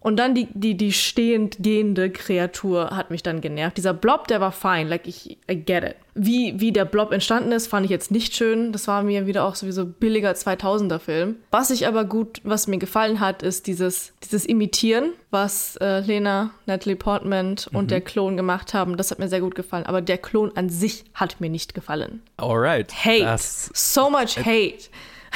[0.00, 3.76] Und dann die, die, die stehend gehende Kreatur hat mich dann genervt.
[3.76, 5.96] Dieser Blob, der war fine, like ich I get it.
[6.14, 8.72] Wie, wie der Blob entstanden ist, fand ich jetzt nicht schön.
[8.72, 11.36] Das war mir wieder auch sowieso billiger 2000er Film.
[11.50, 16.52] Was ich aber gut, was mir gefallen hat, ist dieses, dieses Imitieren, was äh, Lena,
[16.66, 18.96] Natalie Portman und der Klon gemacht haben.
[18.96, 19.86] Das hat mir sehr gut gefallen.
[19.86, 22.22] Aber der Klon an sich hat mir nicht gefallen.
[22.36, 22.94] Alright.
[23.04, 23.24] Hate.
[23.24, 24.88] Das so much hate.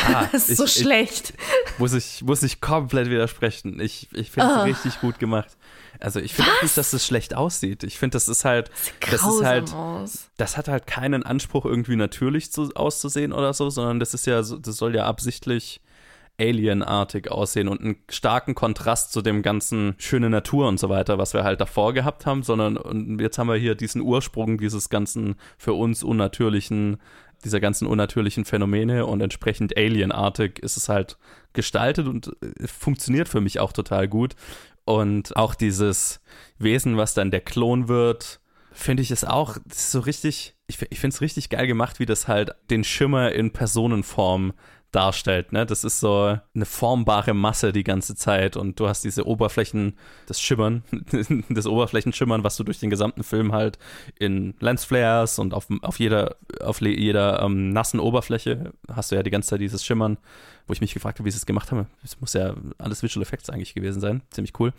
[0.09, 1.35] Ah, das ist ich- so ich- schlecht.
[1.79, 3.81] muss ich, muss ich komplett widersprechen.
[3.81, 4.61] Ich, ich finde Ah.
[4.61, 5.57] es richtig gut gemacht.
[5.99, 7.83] Also ich finde nicht, dass es schlecht aussieht.
[7.85, 8.71] Ich finde, das ist halt,
[9.01, 10.31] das ist Grausam halt, aus.
[10.39, 14.37] das hat halt keinen Anspruch, irgendwie natürlich zu, auszusehen oder so, sondern das ist ja,
[14.41, 15.81] das soll ja absichtlich
[16.41, 21.35] alienartig aussehen und einen starken Kontrast zu dem ganzen schöne Natur und so weiter, was
[21.35, 25.37] wir halt davor gehabt haben, sondern und jetzt haben wir hier diesen Ursprung dieses ganzen
[25.59, 26.99] für uns unnatürlichen,
[27.45, 31.17] dieser ganzen unnatürlichen Phänomene und entsprechend alienartig ist es halt
[31.53, 34.35] gestaltet und äh, funktioniert für mich auch total gut.
[34.85, 36.21] Und auch dieses
[36.59, 38.41] Wesen, was dann der Klon wird,
[38.73, 42.29] finde ich es auch so richtig, ich, ich finde es richtig geil gemacht, wie das
[42.29, 44.53] halt den Schimmer in Personenform
[44.91, 45.53] darstellt.
[45.53, 45.67] Ne?
[45.67, 50.41] Das ist so eine formbare Masse die ganze Zeit und du hast diese Oberflächen, das
[50.41, 50.83] Schimmern,
[51.49, 53.79] das Oberflächenschimmern, was du durch den gesamten Film halt
[54.19, 59.31] in Lensflares und auf, auf jeder, auf jeder ähm, nassen Oberfläche hast du ja die
[59.31, 60.19] ganze Zeit dieses Schimmern,
[60.67, 61.87] wo ich mich gefragt habe, wie sie es gemacht haben.
[62.03, 64.23] Es muss ja alles Visual Effects eigentlich gewesen sein.
[64.31, 64.73] Ziemlich cool.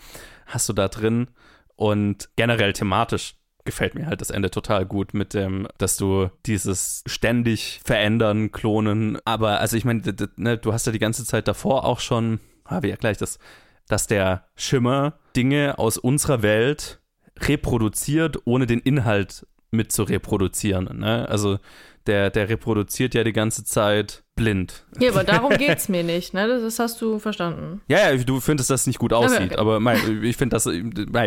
[0.45, 1.27] Hast du da drin
[1.75, 3.35] und generell thematisch
[3.65, 9.17] gefällt mir halt das Ende total gut mit dem, dass du dieses ständig verändern, klonen,
[9.25, 10.01] aber also ich meine,
[10.35, 13.39] ne, du hast ja die ganze Zeit davor auch schon, habe ich ja gleich das,
[13.87, 17.01] dass der Schimmer Dinge aus unserer Welt
[17.39, 20.99] reproduziert, ohne den Inhalt mit zu reproduzieren.
[20.99, 21.27] Ne?
[21.29, 21.59] Also
[22.07, 24.85] der, der reproduziert ja die ganze Zeit blind.
[24.99, 26.47] Ja, aber darum geht es mir nicht, ne?
[26.47, 27.81] Das hast du verstanden.
[27.87, 29.57] Ja, ja, du findest, dass es nicht gut aussieht, okay, okay.
[29.57, 30.81] aber mein, ich finde, dass, ich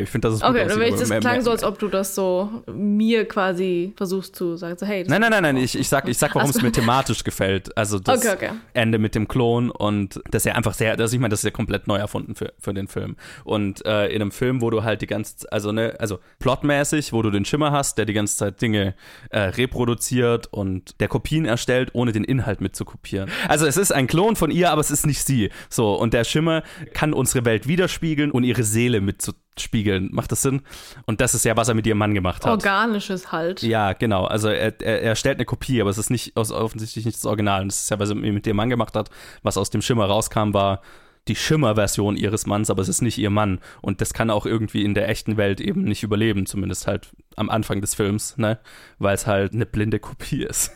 [0.09, 0.82] find, dass es gut okay, aussieht.
[0.82, 4.86] Okay, das klang so, als ob du das so mir quasi versuchst zu sagen, so,
[4.86, 5.05] hey.
[5.07, 7.76] Nein, nein, nein, nein, ich, ich sag, ich sag warum es mir thematisch gefällt.
[7.76, 8.26] Also das
[8.72, 11.44] Ende mit dem Klon und das ist ja einfach sehr, das, ich meine, das ist
[11.44, 13.16] ja komplett neu erfunden für, für den Film.
[13.44, 17.22] Und äh, in einem Film, wo du halt die ganze, also ne, also plotmäßig, wo
[17.22, 18.94] du den Schimmer hast, der die ganze Zeit Dinge
[19.30, 23.28] äh, reproduziert und der Kopien erstellt, ohne den Inhalt mitzukopieren kopieren.
[23.49, 25.51] Also es ist ein Klon von ihr, aber es ist nicht sie.
[25.68, 30.11] So, und der Schimmer kann unsere Welt widerspiegeln und ihre Seele mitzuspiegeln.
[30.12, 30.62] Macht das Sinn?
[31.05, 32.53] Und das ist ja, was er mit ihrem Mann gemacht hat.
[32.53, 33.62] Organisches halt.
[33.62, 34.26] Ja, genau.
[34.26, 37.62] Also er, er, er stellt eine Kopie, aber es ist nicht offensichtlich nicht das Original.
[37.62, 39.11] Und das ist ja, was er mit dem Mann gemacht hat.
[39.42, 40.80] Was aus dem Schimmer rauskam, war
[41.26, 43.59] die Schimmer-Version ihres Manns, aber es ist nicht ihr Mann.
[43.80, 47.51] Und das kann auch irgendwie in der echten Welt eben nicht überleben, zumindest halt am
[47.51, 48.61] Anfang des Films, ne?
[48.99, 50.70] Weil es halt eine blinde Kopie ist.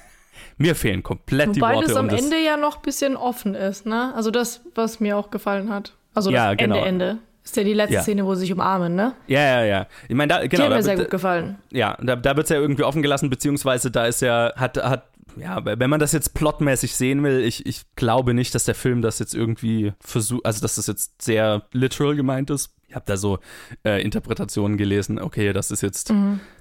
[0.56, 1.76] Mir fehlen komplett Wobei die Worte.
[1.76, 4.12] Weil es am um Ende ja noch ein bisschen offen ist, ne?
[4.14, 5.94] Also das, was mir auch gefallen hat.
[6.14, 6.84] Also das ja, Ende, genau.
[6.84, 7.18] Ende.
[7.44, 8.02] Ist ja die letzte Ja.
[8.02, 9.14] Szene, wo sie sich umarmen, ne?
[9.26, 9.86] Ja, ja, ja.
[10.08, 10.64] Ich meine, da, Die genau.
[10.64, 11.58] hat da mir sehr wird- gut gefallen.
[11.70, 15.04] Ja, da, da wird es ja irgendwie offen gelassen, beziehungsweise da ist ja, hat, hat,
[15.40, 19.02] ja, wenn man das jetzt plotmäßig sehen will, ich, ich glaube nicht, dass der Film
[19.02, 22.74] das jetzt irgendwie versucht, also dass das jetzt sehr literal gemeint ist.
[22.88, 23.38] Ich habe da so
[23.84, 26.10] äh, Interpretationen gelesen, okay, das ist jetzt,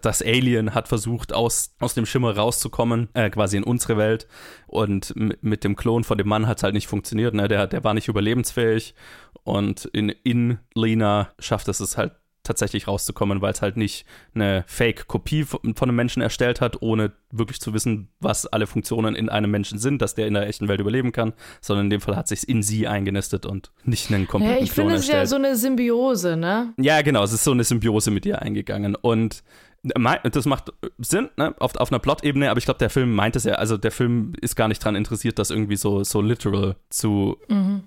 [0.01, 4.27] das Alien hat versucht, aus, aus dem Schimmer rauszukommen, äh, quasi in unsere Welt.
[4.67, 7.47] Und mit dem Klon von dem Mann hat es halt nicht funktioniert, ne?
[7.47, 8.93] der, der war nicht überlebensfähig.
[9.43, 12.11] Und in, in Lena schafft es es halt
[12.47, 17.59] tatsächlich rauszukommen, weil es halt nicht eine Fake-Kopie von einem Menschen erstellt hat, ohne wirklich
[17.59, 20.79] zu wissen, was alle Funktionen in einem Menschen sind, dass der in der echten Welt
[20.79, 24.29] überleben kann, sondern in dem Fall hat sich in sie eingenistet und nicht einen Ja,
[24.29, 26.73] kompletten ich Klon finde es ist ja so eine Symbiose, ne?
[26.77, 28.95] Ja, genau, es ist so eine Symbiose mit ihr eingegangen.
[28.95, 29.43] Und
[29.83, 33.43] das macht Sinn, ne, auf, auf einer Plot-Ebene, aber ich glaube, der Film meint es
[33.43, 37.37] ja, also der Film ist gar nicht daran interessiert, das irgendwie so, so literal zu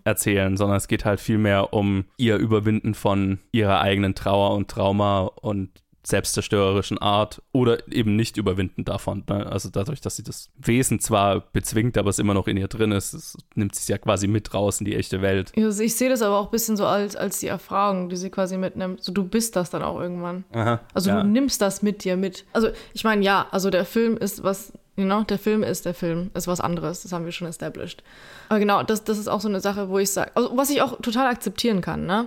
[0.04, 4.68] erzählen, sondern es geht halt viel mehr um ihr Überwinden von ihrer eigenen Trauer und
[4.68, 5.70] Trauma und
[6.02, 9.24] selbstzerstörerischen Art oder eben nicht überwinden davon.
[9.28, 9.46] Ne?
[9.46, 12.92] Also dadurch, dass sie das Wesen zwar bezwingt, aber es immer noch in ihr drin
[12.92, 15.52] ist, es nimmt sie es ja quasi mit raus in die echte Welt.
[15.56, 18.30] Also ich sehe das aber auch ein bisschen so als, als die Erfahrung, die sie
[18.30, 19.04] quasi mitnimmt.
[19.04, 20.44] So, du bist das dann auch irgendwann.
[20.52, 21.22] Aha, Also ja.
[21.22, 22.46] du nimmst das mit dir mit.
[22.52, 25.94] Also ich meine, ja, also der Film ist was, you know, der Film ist der
[25.94, 28.02] Film, ist was anderes, das haben wir schon established.
[28.48, 30.80] Aber genau, das, das ist auch so eine Sache, wo ich sage, also was ich
[30.80, 32.26] auch total akzeptieren kann, ne?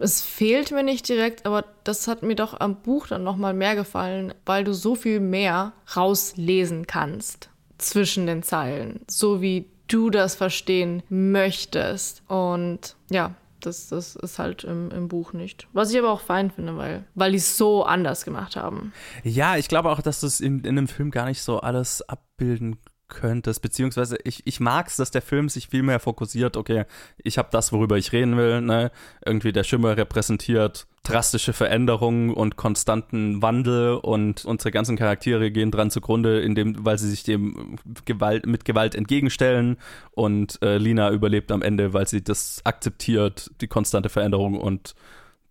[0.00, 3.76] Es fehlt mir nicht direkt, aber das hat mir doch am Buch dann nochmal mehr
[3.76, 10.34] gefallen, weil du so viel mehr rauslesen kannst zwischen den Zeilen, so wie du das
[10.34, 12.22] verstehen möchtest.
[12.28, 15.68] Und ja, das, das ist halt im, im Buch nicht.
[15.72, 18.92] Was ich aber auch fein finde, weil, weil die es so anders gemacht haben.
[19.22, 22.02] Ja, ich glaube auch, dass du es in, in einem Film gar nicht so alles
[22.08, 22.78] abbilden
[23.12, 26.84] könntest, beziehungsweise ich, ich mag es, dass der Film sich viel mehr fokussiert, okay,
[27.18, 28.90] ich habe das, worüber ich reden will, ne?
[29.24, 35.90] Irgendwie der Schimmer repräsentiert drastische Veränderungen und konstanten Wandel und unsere ganzen Charaktere gehen dran
[35.90, 39.78] zugrunde, indem, weil sie sich dem Gewalt, mit Gewalt entgegenstellen
[40.12, 44.94] und äh, Lina überlebt am Ende, weil sie das akzeptiert, die konstante Veränderung und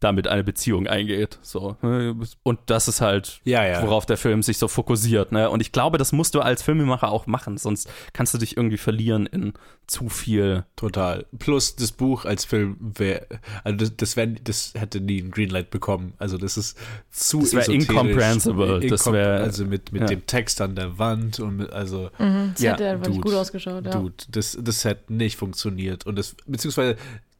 [0.02, 1.39] damit eine Beziehung eingeht.
[1.41, 1.78] So.
[1.82, 2.16] ne?
[2.43, 3.82] Und das ist halt, Ja, ja.
[3.84, 5.32] worauf der Film sich so fokussiert.
[5.32, 5.49] Ne?
[5.49, 8.78] Und ich glaube, das musst du als Filmemacher auch machen, sonst kannst du dich irgendwie
[8.78, 9.54] verlieren in
[9.88, 10.66] zu viel.
[10.76, 11.26] Total.
[11.38, 13.26] Plus das Buch als Film wäre,
[13.64, 16.14] also das, das, wär, das hätte nie ein Greenlight bekommen.
[16.18, 16.78] Also das ist
[17.12, 17.89] zu Das wär esoterisch.
[17.89, 18.80] incomprehensible.
[18.88, 20.08] Das Incom- wär- also mit, mit ja.
[20.08, 23.86] dem Text an der Wand und mit, also Das Ja, hätte einfach nicht gut ausgeschaut,
[23.86, 23.91] ja.
[23.91, 26.06] Dude, das, das hätte nicht funktioniert.
[26.06, 26.95] Und das, beziehungsweise,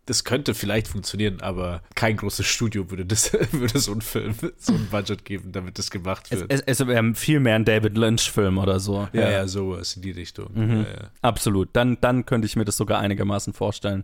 [0.07, 4.73] das könnte vielleicht funktionieren, aber kein großes Studio würde das, würde so einen Film, so
[4.73, 6.51] ein Budget geben, damit das gemacht Es, wird.
[6.51, 9.07] es, es wäre viel mehr ein David Lynch-Film oder so.
[9.13, 10.49] ja, ja, sowas in die Richtung.
[10.53, 10.77] Mhm.
[10.77, 11.11] Ja, ja.
[11.21, 11.69] Absolut.
[11.73, 14.03] Dann, dann könnte ich mir das sogar einigermaßen vorstellen.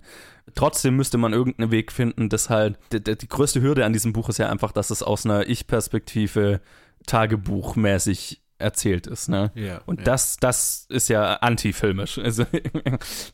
[0.55, 4.13] Trotzdem müsste man irgendeinen Weg finden, dass halt, die, die die größte Hürde an diesem
[4.13, 6.61] Buch ist ja einfach, dass es aus einer Ich-Perspektive
[7.05, 9.29] tagebuchmäßig erzählt ist.
[9.29, 9.51] Ne?
[9.55, 10.05] Ja, Und ja.
[10.05, 12.19] das, das ist ja antifilmisch.
[12.27, 12.45] Also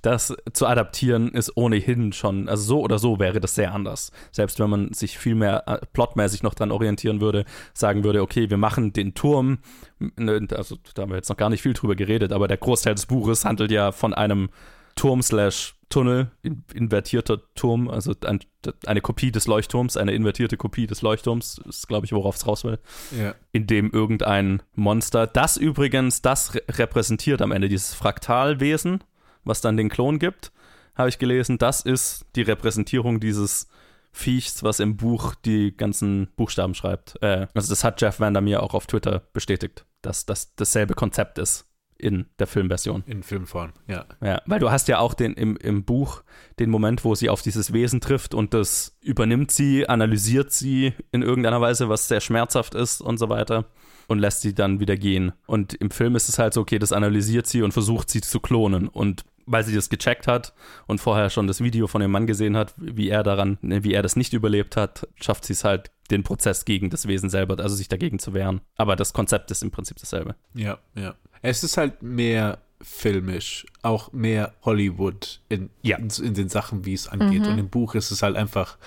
[0.04, 4.12] das zu adaptieren ist ohnehin schon, also so oder so wäre das sehr anders.
[4.32, 8.52] Selbst wenn man sich viel mehr äh, plotmäßig noch dran orientieren würde, sagen würde, okay,
[8.52, 9.60] wir machen den Turm,
[10.00, 12.94] ne, also da haben wir jetzt noch gar nicht viel drüber geredet, aber der Großteil
[12.94, 14.50] des Buches handelt ja von einem
[14.96, 18.39] Turm slash Tunnel, in, invertierter Turm, also ein,
[18.88, 22.64] eine Kopie des Leuchtturms, eine invertierte Kopie des Leuchtturms, ist glaube ich, worauf es raus
[22.64, 22.80] will
[23.16, 23.36] ja.
[23.52, 29.04] in dem irgendein Monster, das übrigens, das re repräsentiert am Ende dieses Fraktalwesen,
[29.44, 30.52] was dann den Klon gibt,
[30.96, 33.68] habe ich gelesen, das ist die Repräsentierung dieses
[34.12, 37.22] Viechs, was im Buch die ganzen Buchstaben schreibt.
[37.22, 41.68] Äh, also das hat Jeff Vandermeer auch auf Twitter bestätigt, dass das dasselbe Konzept ist
[42.04, 43.04] in der Filmversion.
[43.08, 44.06] In Filmform, ja.
[44.22, 46.24] Ja, weil du hast ja auch den im, im Buch
[46.60, 51.22] den Moment, wo sie auf dieses Wesen trifft und das übernimmt sie, analysiert sie in
[51.22, 53.66] irgendeiner Weise, was sehr schmerzhaft ist und so weiter
[54.08, 55.32] und lässt sie dann wieder gehen.
[55.47, 58.41] Und im Film ist es halt so, okay, das analysiert sie und versucht sie zu
[58.41, 60.54] klonen und weil sie das gecheckt hat
[60.88, 63.93] und vorher schon das Video von dem Mann gesehen hat, wie er daran, ne, wie
[63.93, 67.60] er das nicht überlebt hat, schafft sie es halt, den Prozess gegen das Wesen selber,
[67.62, 68.62] also sich dagegen zu wehren.
[68.76, 70.36] Aber das Konzept ist im Prinzip dasselbe.
[70.54, 71.16] Ja, ja.
[71.41, 75.97] Es ist halt mehr filmisch, auch mehr Hollywood in, Ja.
[75.97, 77.47] in, in den Sachen, wie es angeht.
[77.47, 78.78] Und im Buch ist es halt einfach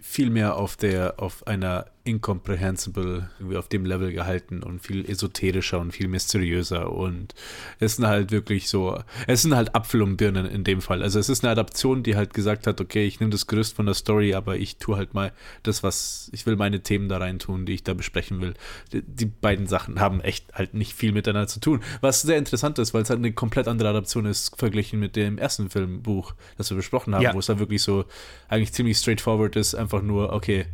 [0.00, 5.78] viel mehr auf der, auf einer incomprehensible, irgendwie auf dem Level gehalten und viel esoterischer
[5.80, 7.34] und viel mysteriöser und
[7.80, 11.02] es sind halt wirklich so, es sind halt Apfel und Birnen in dem Fall.
[11.02, 13.86] Also es ist eine Adaption, die halt gesagt hat, okay, ich nehme das Gerüst von
[13.86, 15.32] der Story, aber ich tue halt mal
[15.62, 18.54] das, was, ich will meine Themen da rein tun, die ich da besprechen will.
[18.92, 21.80] Die, die beiden Sachen haben echt halt nicht viel miteinander zu tun.
[22.00, 25.38] Was sehr interessant ist, weil es halt eine komplett andere Adaption ist, verglichen mit dem
[25.38, 27.34] ersten Filmbuch, das wir besprochen haben, Ja.
[27.34, 28.04] wo es da wirklich so
[28.48, 30.66] eigentlich ziemlich straightforward ist, einfach nur, okay,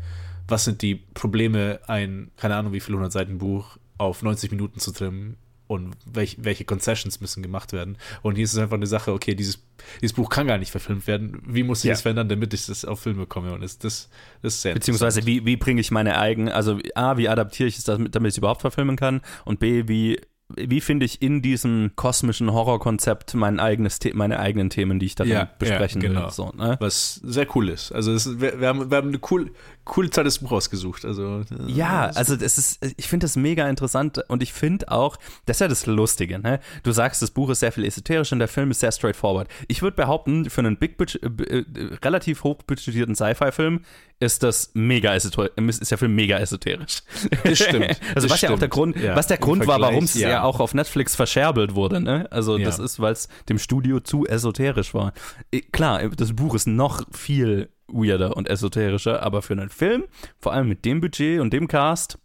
[0.52, 4.78] was sind die Probleme, ein, keine Ahnung, wie viel 100 Seiten Buch auf 90 Minuten
[4.78, 5.36] zu trimmen
[5.66, 7.96] und welch, welche Concessions müssen gemacht werden.
[8.20, 9.64] Und hier ist es einfach eine Sache, okay, dieses,
[10.02, 11.40] dieses Buch kann gar nicht verfilmt werden.
[11.46, 11.92] Wie muss ich Ja.
[11.94, 13.52] das verändern, damit ich das auf Film bekomme?
[13.54, 14.10] Und das, das,
[14.42, 17.78] das ist sehr Beziehungsweise, wie, wie bringe ich meine eigenen, also A, wie adaptiere ich
[17.78, 20.20] es, damit, damit ich es überhaupt verfilmen kann und B, wie,
[20.54, 25.14] wie finde ich in diesem kosmischen Horrorkonzept mein eigenes The meine eigenen Themen, die ich
[25.14, 26.24] darin Ja, besprechen ja, genau.
[26.24, 26.30] will.
[26.30, 26.76] So, ne?
[26.80, 27.92] Was sehr cool ist.
[27.92, 29.52] Also es, wir, wir, haben, wir haben eine cool,
[29.84, 31.04] coole Zeit des Buch ausgesucht.
[31.04, 35.16] Also, äh, Ja, also das ist, ich finde das mega interessant und ich finde auch,
[35.46, 36.60] das ist ja das Lustige, ne?
[36.82, 39.48] Du sagst, das Buch ist sehr viel esoterisch und der Film ist sehr straightforward.
[39.68, 41.64] Ich würde behaupten, für einen big budget, äh, äh,
[42.04, 43.80] relativ hochbudgetierten Sci-Fi-Film
[44.20, 47.02] ist das mega esoterisch, ist der Film mega esoterisch.
[47.42, 48.70] Das stimmt, also das was ja auch der stimmt.
[48.70, 50.28] Grund, Ja, was der Grund war, warum es ja.
[50.28, 50.42] ja.
[50.44, 52.28] auch auf Netflix verscherbelt wurde, ne?
[52.30, 52.84] Also das Ja.
[52.84, 55.12] ist, weil es dem Studio zu esoterisch war.
[55.50, 60.04] Eh, Klar, das Buch ist noch viel weirder und esoterischer, aber für einen Film,
[60.40, 62.18] vor allem mit dem Budget und dem Cast,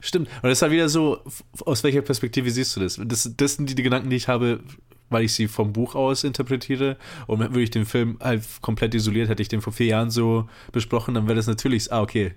[0.00, 0.28] Stimmt.
[0.36, 1.20] Und das ist halt wieder so,
[1.66, 2.98] aus welcher Perspektive siehst du das?
[3.04, 4.60] Das, das sind die, die Gedanken, die ich habe,
[5.10, 6.96] weil ich sie vom Buch aus interpretiere.
[7.26, 10.48] Und würde ich den Film halt komplett isoliert, hätte ich den vor vier Jahren so
[10.72, 12.32] besprochen, dann wäre das natürlich, ah, okay.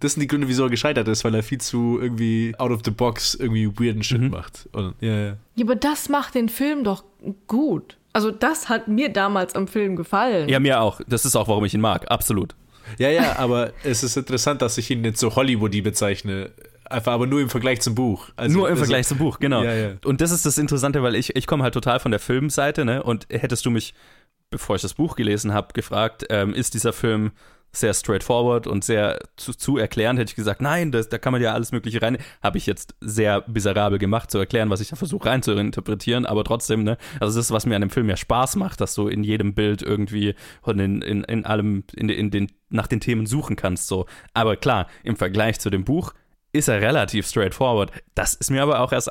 [0.00, 2.80] Das sind die Gründe, wieso er gescheitert ist, weil er viel zu irgendwie out of
[2.84, 4.30] the box irgendwie weirden Shit Mhm.
[4.30, 4.68] macht.
[4.72, 5.36] Und, ja, ja.
[5.54, 7.04] Ja, aber das macht den Film doch
[7.46, 7.98] gut.
[8.12, 10.48] Also das hat mir damals am Film gefallen.
[10.48, 11.00] Ja, mir auch.
[11.06, 12.10] Das ist auch, warum ich ihn mag.
[12.10, 12.54] Absolut.
[12.98, 16.50] Ja, ja, aber es ist interessant, dass ich ihn jetzt so Hollywoody bezeichne.
[16.84, 18.30] Einfach aber nur im Vergleich zum Buch.
[18.34, 19.62] Also, Nur im also- Vergleich zum Buch, genau.
[19.62, 19.90] Ja, ja.
[20.04, 23.04] Und das ist das Interessante, weil ich, ich komme halt total von der Filmseite, ne?
[23.04, 23.94] Und hättest du mich,
[24.50, 27.30] bevor ich das Buch gelesen habe, gefragt, ähm, ist dieser Film
[27.72, 31.42] sehr straightforward und sehr zu, zu erklären, hätte ich gesagt, nein, das, da kann man
[31.42, 32.18] ja alles Mögliche rein.
[32.42, 36.26] Habe ich jetzt sehr miserabel gemacht, zu erklären, was ich da versuche rein zu interpretieren,
[36.26, 36.96] aber trotzdem, ne?
[37.20, 39.54] Also das ist, was mir an dem Film ja Spaß macht, dass du in jedem
[39.54, 43.86] Bild irgendwie und in, in, in allem, in, in den, nach den Themen suchen kannst,
[43.86, 44.06] so.
[44.34, 46.12] Aber klar, im Vergleich zu dem Buch
[46.52, 47.92] ist er relativ straightforward.
[48.14, 49.10] Das ist mir aber auch erst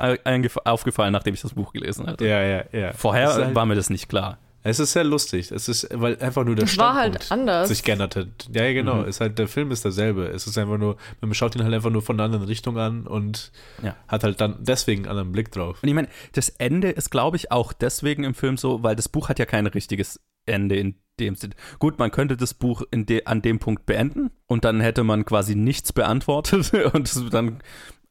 [0.65, 2.27] aufgefallen, nachdem ich das Buch gelesen hatte.
[2.27, 2.93] Ja, ja, ja.
[2.93, 4.37] Vorher halt, war mir das nicht klar.
[4.63, 5.51] Es ist sehr lustig.
[5.51, 7.67] Es ist, weil einfach nur der Das war halt Standpunkt anders.
[7.69, 8.27] sich geändert hat.
[8.53, 8.95] Ja, ja, genau.
[8.95, 9.01] Mhm.
[9.03, 10.25] Es ist halt, der Film ist derselbe.
[10.27, 13.07] Es ist einfach nur, man schaut ihn halt einfach nur von einer anderen Richtung an
[13.07, 13.51] und
[13.81, 13.95] Ja.
[14.07, 15.79] hat halt dann deswegen einen anderen Blick drauf.
[15.81, 19.07] Und ich meine, das Ende ist, glaube ich, auch deswegen im Film so, weil das
[19.09, 21.53] Buch hat ja kein richtiges Ende in dem Sinn.
[21.79, 25.25] Gut, man könnte das Buch in de, an dem Punkt beenden und dann hätte man
[25.25, 27.59] quasi nichts beantwortet und dann,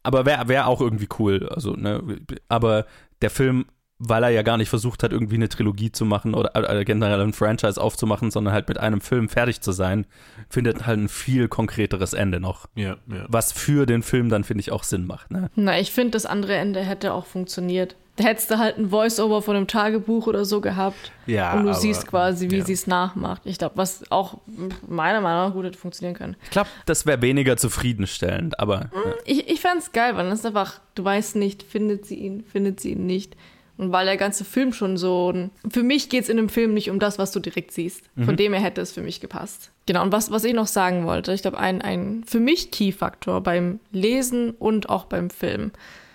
[0.02, 1.48] aber wäre wär auch irgendwie cool.
[1.48, 2.02] Also, ne,
[2.48, 2.86] aber
[3.22, 3.66] der Film,
[3.98, 7.20] weil er ja gar nicht versucht hat, irgendwie eine Trilogie zu machen oder, oder generell
[7.20, 10.06] ein Franchise aufzumachen, sondern halt mit einem Film fertig zu sein,
[10.48, 12.66] findet halt ein viel konkreteres Ende noch.
[12.76, 13.26] Ja, ja.
[13.28, 15.30] Was für den Film dann, finde ich, auch Sinn macht.
[15.30, 15.50] Ne?
[15.56, 17.96] Na, ich finde, das andere Ende hätte auch funktioniert.
[18.14, 21.12] Da hättest du halt ein Voice-Over von einem Tagebuch oder so gehabt.
[21.26, 22.64] Ja, und du aber- siehst quasi, wie ja.
[22.64, 23.42] sie es nachmacht.
[23.44, 24.38] Ich glaube, was auch
[24.88, 26.36] meiner Meinung nach gut hätte funktionieren können.
[26.42, 29.14] Ich glaube, das wäre weniger zufriedenstellend, aber ja.
[29.24, 32.42] Ich, ich fände es geil, weil das ist einfach, du weißt nicht, findet sie ihn,
[32.44, 33.36] findet sie ihn nicht.
[33.78, 35.32] Und weil der ganze Film schon so.
[35.70, 38.02] Für mich geht es in dem Film nicht um das, was du direkt siehst.
[38.24, 39.70] Von dem her hätte es für mich gepasst.
[39.86, 43.40] Genau, und was, was ich noch sagen wollte, ich glaube, ein, ein für mich Key-Faktor
[43.40, 45.70] beim Lesen und auch beim Film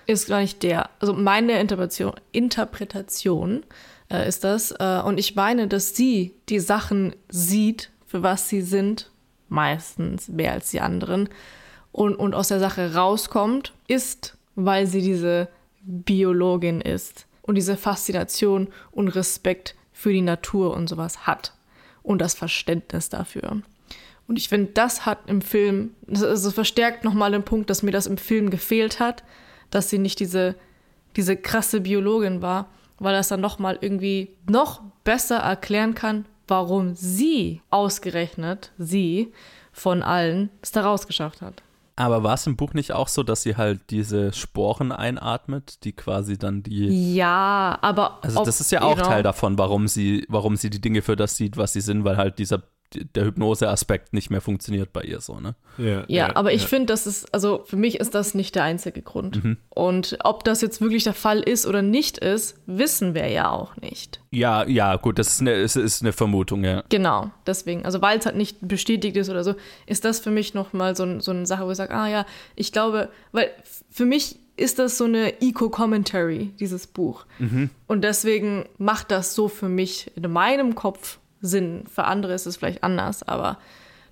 [0.06, 0.90] ist gar nicht der.
[1.00, 3.64] Also meine Interpretation, Interpretation
[4.12, 4.72] äh, ist das.
[4.72, 9.10] Äh, und ich meine, dass sie die Sachen sieht, für was sie sind,
[9.48, 11.30] meistens mehr als die anderen
[11.94, 15.48] und, und aus der Sache rauskommt, ist, weil sie diese
[15.82, 21.54] Biologin ist und diese Faszination und Respekt für die Natur und sowas hat
[22.02, 23.62] und das Verständnis dafür.
[24.28, 27.92] Und ich finde, das hat im Film, das also verstärkt nochmal den Punkt, dass mir
[27.92, 29.24] das im Film gefehlt hat,
[29.70, 30.56] dass sie nicht diese,
[31.16, 32.70] diese krasse Biologin war,
[33.00, 39.34] weil das dann nochmal irgendwie noch besser erklären kann, warum sie ausgerechnet, sie
[39.72, 41.64] von allen, es da rausgeschafft hat.
[41.96, 45.94] Aber war es im Buch nicht auch so, dass sie halt diese Sporen einatmet, die
[45.94, 47.14] quasi dann die.
[47.14, 48.20] Ja, aber.
[48.24, 49.08] Also das ist ja auch genau.
[49.08, 52.18] Teil davon, warum sie, warum sie die Dinge für das sieht, was sie sind, weil
[52.18, 52.64] halt dieser
[53.16, 55.56] der Hypnose-Aspekt nicht mehr funktioniert bei ihr so, ne?
[55.78, 59.02] Ja, Ja, aber ich finde, das ist, also für mich ist das nicht der einzige
[59.02, 59.44] Grund.
[59.44, 59.58] Mhm.
[59.70, 63.76] Und ob das jetzt wirklich der Fall ist oder nicht ist, wissen wir ja auch
[63.78, 64.20] nicht.
[64.32, 66.84] Ja, ja, gut, das ist eine, ist, ist eine Vermutung, ja.
[66.90, 67.86] Genau, deswegen.
[67.86, 71.20] Also weil es halt nicht bestätigt ist oder so, ist das für mich nochmal so,
[71.20, 72.26] so eine Sache, wo ich sage, ah ja,
[72.56, 73.50] ich glaube, weil
[73.90, 77.26] für mich ist das so eine Eco-Commentary, dieses Buch.
[77.88, 81.84] Und deswegen macht das so für mich in meinem Kopf Sinn.
[81.94, 83.60] Für andere ist es vielleicht anders, aber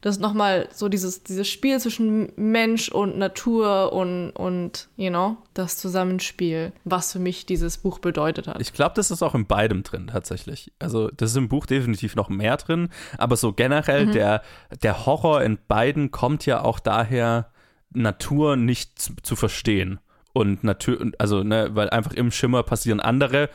[0.01, 5.37] das ist nochmal so dieses, dieses Spiel zwischen Mensch und Natur und, und, you know,
[5.53, 8.59] das Zusammenspiel, was für mich dieses Buch bedeutet hat.
[8.59, 10.71] Ich glaube, das ist auch in beidem drin tatsächlich.
[10.79, 14.41] Also das ist im Buch definitiv noch mehr drin, aber so generell der,
[14.81, 17.51] der Horror in beiden kommt ja auch daher,
[17.93, 19.99] Natur nicht zu, zu verstehen.
[20.33, 23.49] Und natürlich, also, ne, weil einfach im Schimmer passieren andere,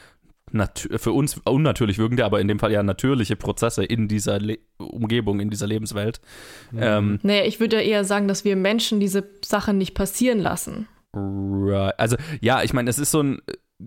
[0.96, 5.40] für uns unnatürlich wirkende, aber in dem Fall ja natürliche Prozesse in dieser Le Umgebung,
[5.40, 6.20] in dieser Lebenswelt.
[6.78, 10.86] Ähm, Naja, ich würde ja eher sagen, dass wir Menschen diese Sachen nicht passieren lassen.
[11.14, 11.98] Right.
[11.98, 13.40] Also, ja, ich meine, es ist so ein.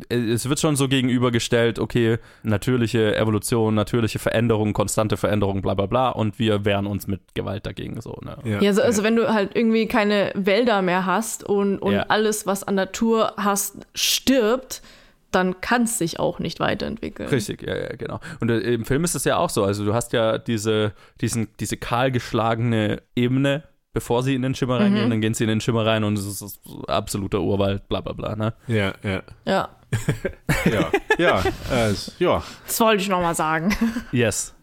[0.07, 6.09] Es wird schon so gegenübergestellt, okay, natürliche Evolution, natürliche Veränderung, konstante Veränderung, bla bla bla,
[6.09, 8.37] und wir wehren uns mit Gewalt dagegen so, ne?
[8.45, 12.03] Ja, Ja, also, also wenn du halt irgendwie keine Wälder mehr hast und, und Ja.
[12.03, 14.83] alles, was an Natur hast, stirbt,
[15.31, 17.29] dann kann es sich auch nicht weiterentwickeln.
[17.29, 18.19] Richtig, ja, ja, genau.
[18.39, 19.63] Und äh, im Film ist es ja auch so.
[19.63, 23.63] Also du hast ja diese, diesen, diese kahlgeschlagene Ebene,
[23.93, 26.25] bevor sie in den Schimmer reingehen, dann gehen sie in den Schimmer rein und es
[26.25, 28.53] ist so absoluter Urwald, bla bla bla, ne?
[28.67, 29.69] ja, ja, Ja,
[30.65, 32.43] ja, ja, äh, ja.
[32.65, 33.75] das wollte ich nochmal sagen.
[34.11, 34.55] Yes.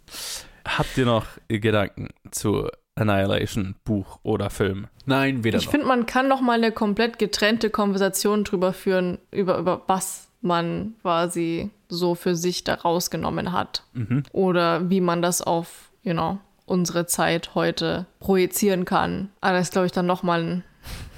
[0.66, 4.88] Habt ihr noch Gedanken zu Annihilation, Buch oder Film?
[5.04, 9.58] Nein, weder Ich finde, man kann noch mal eine komplett getrennte Konversation drüber führen, über,
[9.58, 13.84] über was man quasi so für sich da rausgenommen hat.
[14.32, 19.30] Oder wie man das auf, you know, unsere Zeit heute projizieren kann.
[19.40, 20.64] Aber das ist, glaube ich, dann noch mal ein,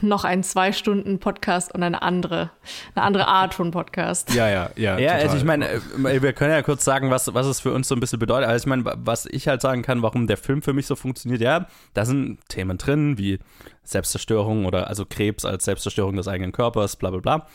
[0.01, 2.51] noch ein zwei Stunden Podcast und eine andere,
[2.95, 4.33] eine andere Art von Podcast.
[4.35, 4.99] Ja, ja, ja.
[4.99, 5.39] Ja, also total.
[5.39, 8.01] ich meine, äh, wir können ja kurz sagen, was, was es für uns so ein
[8.01, 8.49] bisschen bedeutet.
[8.49, 11.41] Also ich meine, was ich halt sagen kann, warum der Film für mich so funktioniert,
[11.41, 13.39] ja, da sind Themen drin, wie
[13.89, 17.47] Selbstzerstörung oder also Krebs als Selbstzerstörung des eigenen Körpers, bla bla bla,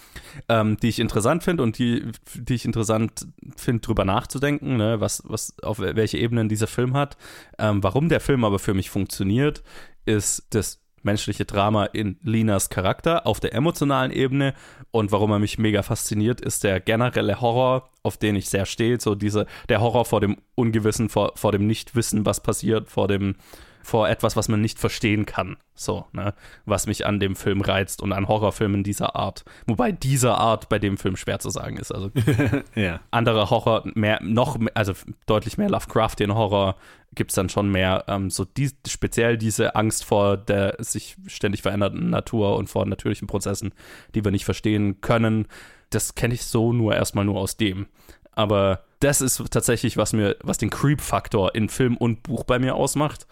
[0.50, 5.22] ähm, die ich interessant finde und die, die ich interessant finde, drüber nachzudenken, ne, was,
[5.26, 7.18] was, auf welche Ebenen dieser Film hat.
[7.60, 9.64] Ähm, warum der Film aber für mich funktioniert,
[10.06, 14.54] ist das menschliche Drama in Linas Charakter auf der emotionalen Ebene.
[14.91, 18.99] Und warum er mich mega fasziniert, ist der generelle Horror, auf den ich sehr stehe,
[18.99, 23.36] so diese, der Horror vor dem Ungewissen, vor, vor dem Nichtwissen, was passiert, vor dem,
[23.84, 26.34] vor etwas, was man nicht verstehen kann, so, ne,
[26.66, 29.44] was mich an dem Film reizt und an Horrorfilmen dieser Art.
[29.68, 32.10] Wobei dieser Art bei dem Film schwer zu sagen ist, also
[32.76, 33.02] Ja.
[33.12, 34.94] anderer Horror, mehr, noch, mehr, also
[35.26, 36.76] deutlich mehr Lovecraftian Horror
[37.14, 41.62] gibt es dann schon mehr, ähm, so die, speziell diese Angst vor der sich ständig
[41.62, 43.74] verändernden Natur und vor natürlichen Prozessen,
[44.16, 45.48] die wir nicht verstehen können.
[45.90, 47.88] Das kenne ich so nur erstmal nur aus dem.
[48.32, 52.76] Aber das ist tatsächlich, was mir, was den Creep-Faktor in Film und Buch bei mir
[52.76, 53.28] ausmacht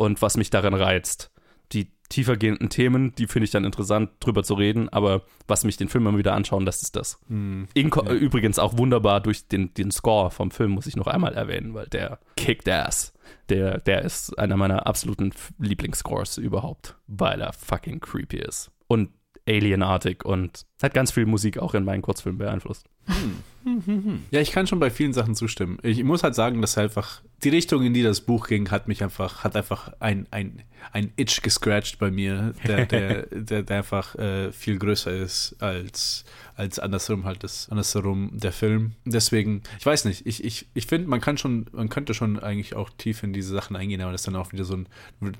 [0.00, 1.30] und was mich darin reizt.
[1.72, 5.88] Die tiefergehenden Themen, die finde ich dann interessant, drüber zu reden, aber was mich den
[5.88, 7.20] Film immer wieder anschauen, das ist das.
[7.74, 11.34] Inko äh, Übrigens auch wunderbar durch den, den Score vom Film, muss ich noch einmal
[11.34, 13.12] erwähnen, weil der kickt ass.
[13.50, 18.70] Der, der ist einer meiner absoluten Lieblingsscores überhaupt, weil er fucking creepy ist.
[18.88, 19.10] Und
[19.48, 22.86] alienartig und hat ganz viel Musik auch in meinen Kurzfilmen beeinflusst.
[24.30, 25.78] Ja, ich kann schon bei vielen Sachen zustimmen.
[25.82, 29.02] Ich muss halt sagen, dass einfach die Richtung, in die das Buch ging, hat mich
[29.02, 30.62] einfach, hat einfach ein, ein,
[30.92, 36.24] ein Itch gescratcht bei mir, der, der, der, der einfach äh, viel größer ist als,
[36.60, 38.92] als andersrum halt das, andersrum der Film.
[39.06, 42.76] Deswegen, ich weiß nicht, ich, ich, ich finde, man kann schon, man könnte schon eigentlich
[42.76, 44.86] auch tief in diese Sachen eingehen, aber das ist dann auch wieder so ein,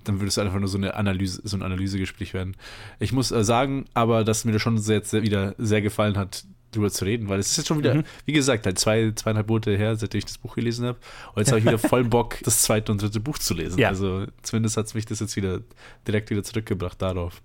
[0.04, 2.56] dann würde es einfach nur so eine Analyse, so ein Analysegespräch werden.
[3.00, 6.44] Ich muss äh, sagen, aber dass mir das schon sehr, sehr, wieder sehr gefallen hat,
[6.72, 8.04] drüber zu reden, weil es ist jetzt schon wieder, mhm.
[8.24, 10.98] wie gesagt, halt zwei, zweieinhalb Monate her, seitdem ich das Buch gelesen habe.
[11.34, 13.78] Und jetzt habe ich wieder voll Bock, das zweite und dritte Buch zu lesen.
[13.78, 13.88] Ja.
[13.88, 15.60] Also zumindest hat es mich das jetzt wieder
[16.06, 17.42] direkt wieder zurückgebracht darauf.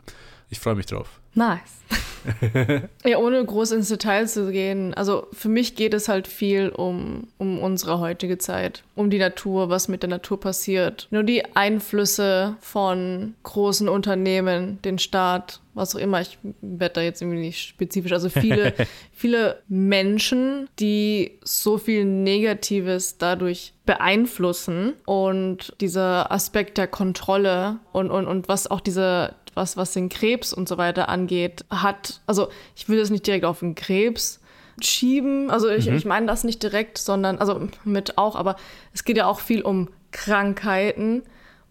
[0.50, 1.20] Ich freue mich drauf.
[1.34, 1.60] Nice.
[3.06, 4.94] ja, ohne groß ins Detail zu gehen.
[4.94, 9.70] Also für mich geht es halt viel um, um unsere heutige Zeit, um die Natur,
[9.70, 11.08] was mit der Natur passiert.
[11.12, 16.22] Nur die Einflüsse von großen Unternehmen, den Staat, was auch immer.
[16.22, 18.14] Ich werde da jetzt irgendwie nicht spezifisch.
[18.14, 18.74] Also viele,
[19.12, 28.26] viele Menschen, die so viel Negatives dadurch beeinflussen und dieser Aspekt der Kontrolle und, und,
[28.26, 32.88] und was auch diese was, was den Krebs und so weiter angeht, hat, also ich
[32.88, 34.40] will es nicht direkt auf den Krebs
[34.82, 35.96] schieben, also ich, mhm.
[35.96, 38.58] ich meine das nicht direkt, sondern, also mit auch, aber
[38.94, 41.24] es geht ja auch viel um Krankheiten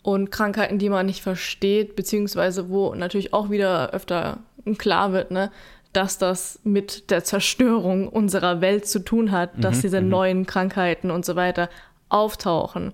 [0.02, 4.38] und Krankheiten, die man nicht versteht, beziehungsweise wo natürlich auch wieder öfter
[4.78, 5.50] klar wird, ne,
[5.92, 10.08] dass das mit der Zerstörung unserer Welt zu tun hat, dass mhm, diese mhm.
[10.08, 11.68] neuen Krankheiten und so weiter
[12.08, 12.92] auftauchen.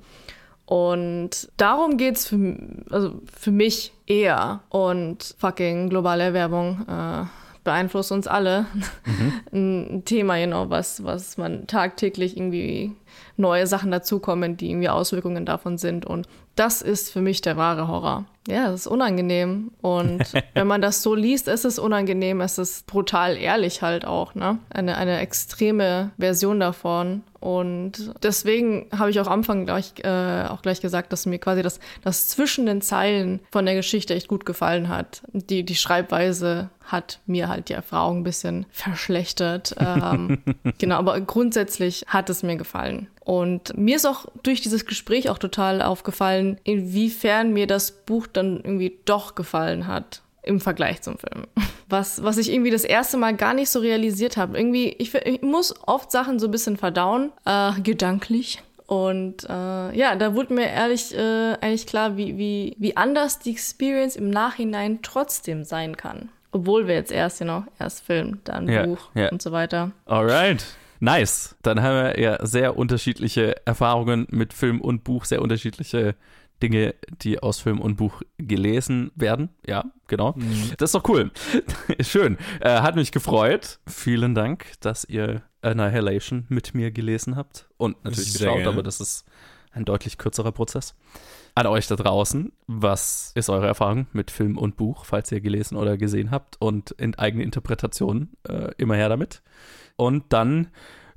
[0.71, 2.57] Und darum geht es für,
[2.91, 4.61] also für mich eher.
[4.69, 7.25] Und fucking globale Erwerbung äh,
[7.65, 8.67] beeinflusst uns alle.
[9.05, 9.33] Mhm.
[9.53, 12.93] Ein Thema, genau, was, was man tagtäglich irgendwie
[13.37, 16.07] neue Sachen dazukommen, die irgendwie Auswirkungen davon sind.
[16.07, 18.27] Und das ist für mich der wahre Horror.
[18.51, 19.71] Ja, es ist unangenehm.
[19.81, 20.25] Und
[20.55, 22.41] wenn man das so liest, ist es unangenehm.
[22.41, 24.59] Es ist brutal ehrlich halt auch, ne?
[24.71, 27.23] Eine, eine extreme Version davon.
[27.41, 31.63] Und deswegen habe ich auch am Anfang gleich, äh, auch gleich gesagt, dass mir quasi
[31.63, 35.23] das, das zwischen den Zeilen von der Geschichte echt gut gefallen hat.
[35.33, 39.75] Die, die Schreibweise hat mir halt die Erfahrung ein bisschen verschlechtert.
[39.79, 40.43] Ähm,
[40.79, 43.09] genau, aber grundsätzlich hat es mir gefallen.
[43.21, 48.40] Und mir ist auch durch dieses Gespräch auch total aufgefallen, inwiefern mir das Buch dann
[48.57, 51.47] irgendwie doch gefallen hat im Vergleich zum Film.
[51.89, 54.57] Was, was ich irgendwie das erste Mal gar nicht so realisiert habe.
[54.57, 58.63] Irgendwie, ich, ich muss oft Sachen so ein bisschen verdauen, äh, gedanklich.
[58.87, 63.51] Und äh, ja, da wurde mir ehrlich äh, eigentlich klar, wie, wie, wie anders die
[63.51, 66.29] Experience im Nachhinein trotzdem sein kann.
[66.53, 69.29] Obwohl wir jetzt erst, you know, erst Film, dann ja, Buch ja.
[69.31, 69.91] und so weiter.
[70.07, 70.65] Alright.
[71.01, 71.57] Nice.
[71.63, 76.15] Dann haben wir ja sehr unterschiedliche Erfahrungen mit Film und Buch, sehr unterschiedliche
[76.63, 79.49] Dinge, die aus Film und Buch gelesen werden.
[79.67, 80.35] Ja, genau.
[80.37, 80.73] Mhm.
[80.77, 81.31] Das ist doch cool.
[82.01, 82.37] Schön.
[82.61, 83.81] Äh, hat mich gefreut.
[83.87, 88.73] Vielen Dank, dass ihr Annihilation mit mir gelesen habt und natürlich Sehr geschaut, gerne.
[88.73, 89.25] aber das ist
[89.73, 90.95] ein deutlich kürzerer Prozess.
[91.55, 95.77] An euch da draußen, was ist eure Erfahrung mit Film und Buch, falls ihr gelesen
[95.77, 99.43] oder gesehen habt und in eigene Interpretationen äh, immer her damit.
[100.01, 100.69] Und dann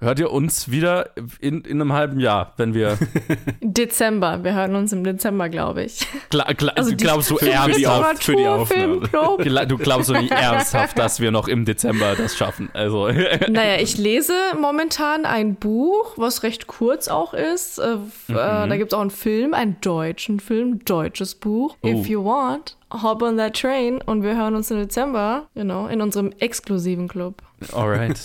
[0.02, 2.98] hört ihr uns wieder in, in einem halben Jahr, wenn wir.
[3.62, 4.44] Dezember.
[4.44, 6.06] Wir hören uns im Dezember, glaube ich.
[6.30, 9.68] Klar, klar, also glaubst du ernsthaft für die Aufnahme?
[9.68, 12.70] Du glaubst du nicht ernsthaft, dass wir noch im Dezember das schaffen?
[12.74, 13.10] Also.
[13.50, 17.78] Naja, ich lese momentan ein Buch, was recht kurz auch ist.
[17.78, 18.34] Äh, mhm.
[18.34, 21.78] Da gibt es auch einen Film, einen deutschen Film, deutsches Buch.
[21.82, 21.88] Oh.
[21.88, 26.02] If you want, hop on that train und wir hören uns im Dezember, genau, in
[26.02, 27.42] unserem exklusiven Club.
[27.72, 28.20] Alright.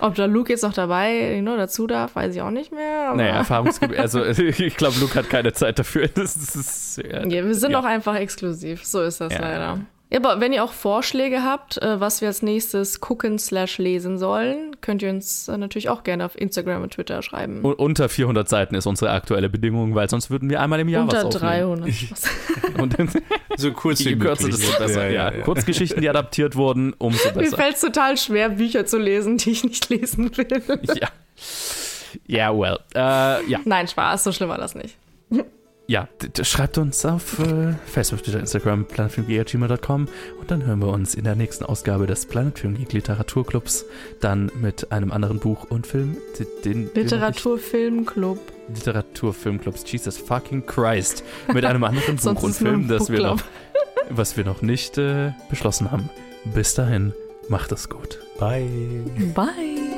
[0.00, 3.14] Ob da Luke jetzt noch dabei know, dazu darf, weiß ich auch nicht mehr.
[3.14, 3.98] Naja, erfahrungsgemäß.
[3.98, 6.08] Also, ich glaube, Luke hat keine Zeit dafür.
[6.08, 7.80] Das ist, ja, ja, wir sind ja.
[7.80, 8.84] auch einfach exklusiv.
[8.84, 9.80] So ist das leider.
[10.08, 14.18] Ja, aber wenn ihr auch Vorschläge habt, äh, was wir als nächstes gucken slash lesen
[14.18, 17.62] sollen, könnt ihr uns äh, natürlich auch gerne auf Instagram und Twitter schreiben.
[17.62, 21.02] Und unter 400 Seiten ist unsere aktuelle Bedingung, weil sonst würden wir einmal im Jahr
[21.02, 21.82] unter was aufnehmen.
[22.76, 23.22] Unter 300.
[23.56, 25.10] so kurz je kürzer, desto besser.
[25.10, 25.44] Ja, ja, ja.
[25.44, 27.40] Kurzgeschichten, die adaptiert wurden, umso besser.
[27.40, 30.80] Mir fällt es total schwer, Bücher zu lesen, die ich nicht lesen will.
[30.94, 31.08] Ja.
[32.26, 32.78] Ja, yeah, well.
[32.94, 33.60] Uh, ja.
[33.64, 34.96] Nein, Spaß, so schlimm war das nicht
[35.88, 36.08] ja,
[36.42, 40.08] schreibt uns auf äh, Facebook, Twitter, Instagram, planetfilmgeek.gmail.com
[40.40, 43.84] und dann hören wir uns in der nächsten Ausgabe des Planet Film Geek Literaturclubs
[44.20, 46.16] dann mit einem anderen Buch und Film.
[46.64, 48.40] Den, Literaturfilmclub.
[48.74, 51.22] Literaturfilmclubs, Jesus fucking Christ.
[51.52, 53.40] Mit einem anderen Buch und Film, das wir noch,
[54.10, 56.10] was wir noch nicht äh, beschlossen haben.
[56.44, 57.12] Bis dahin,
[57.48, 58.18] macht es gut.
[58.38, 58.68] Bye.
[59.34, 59.95] Bye.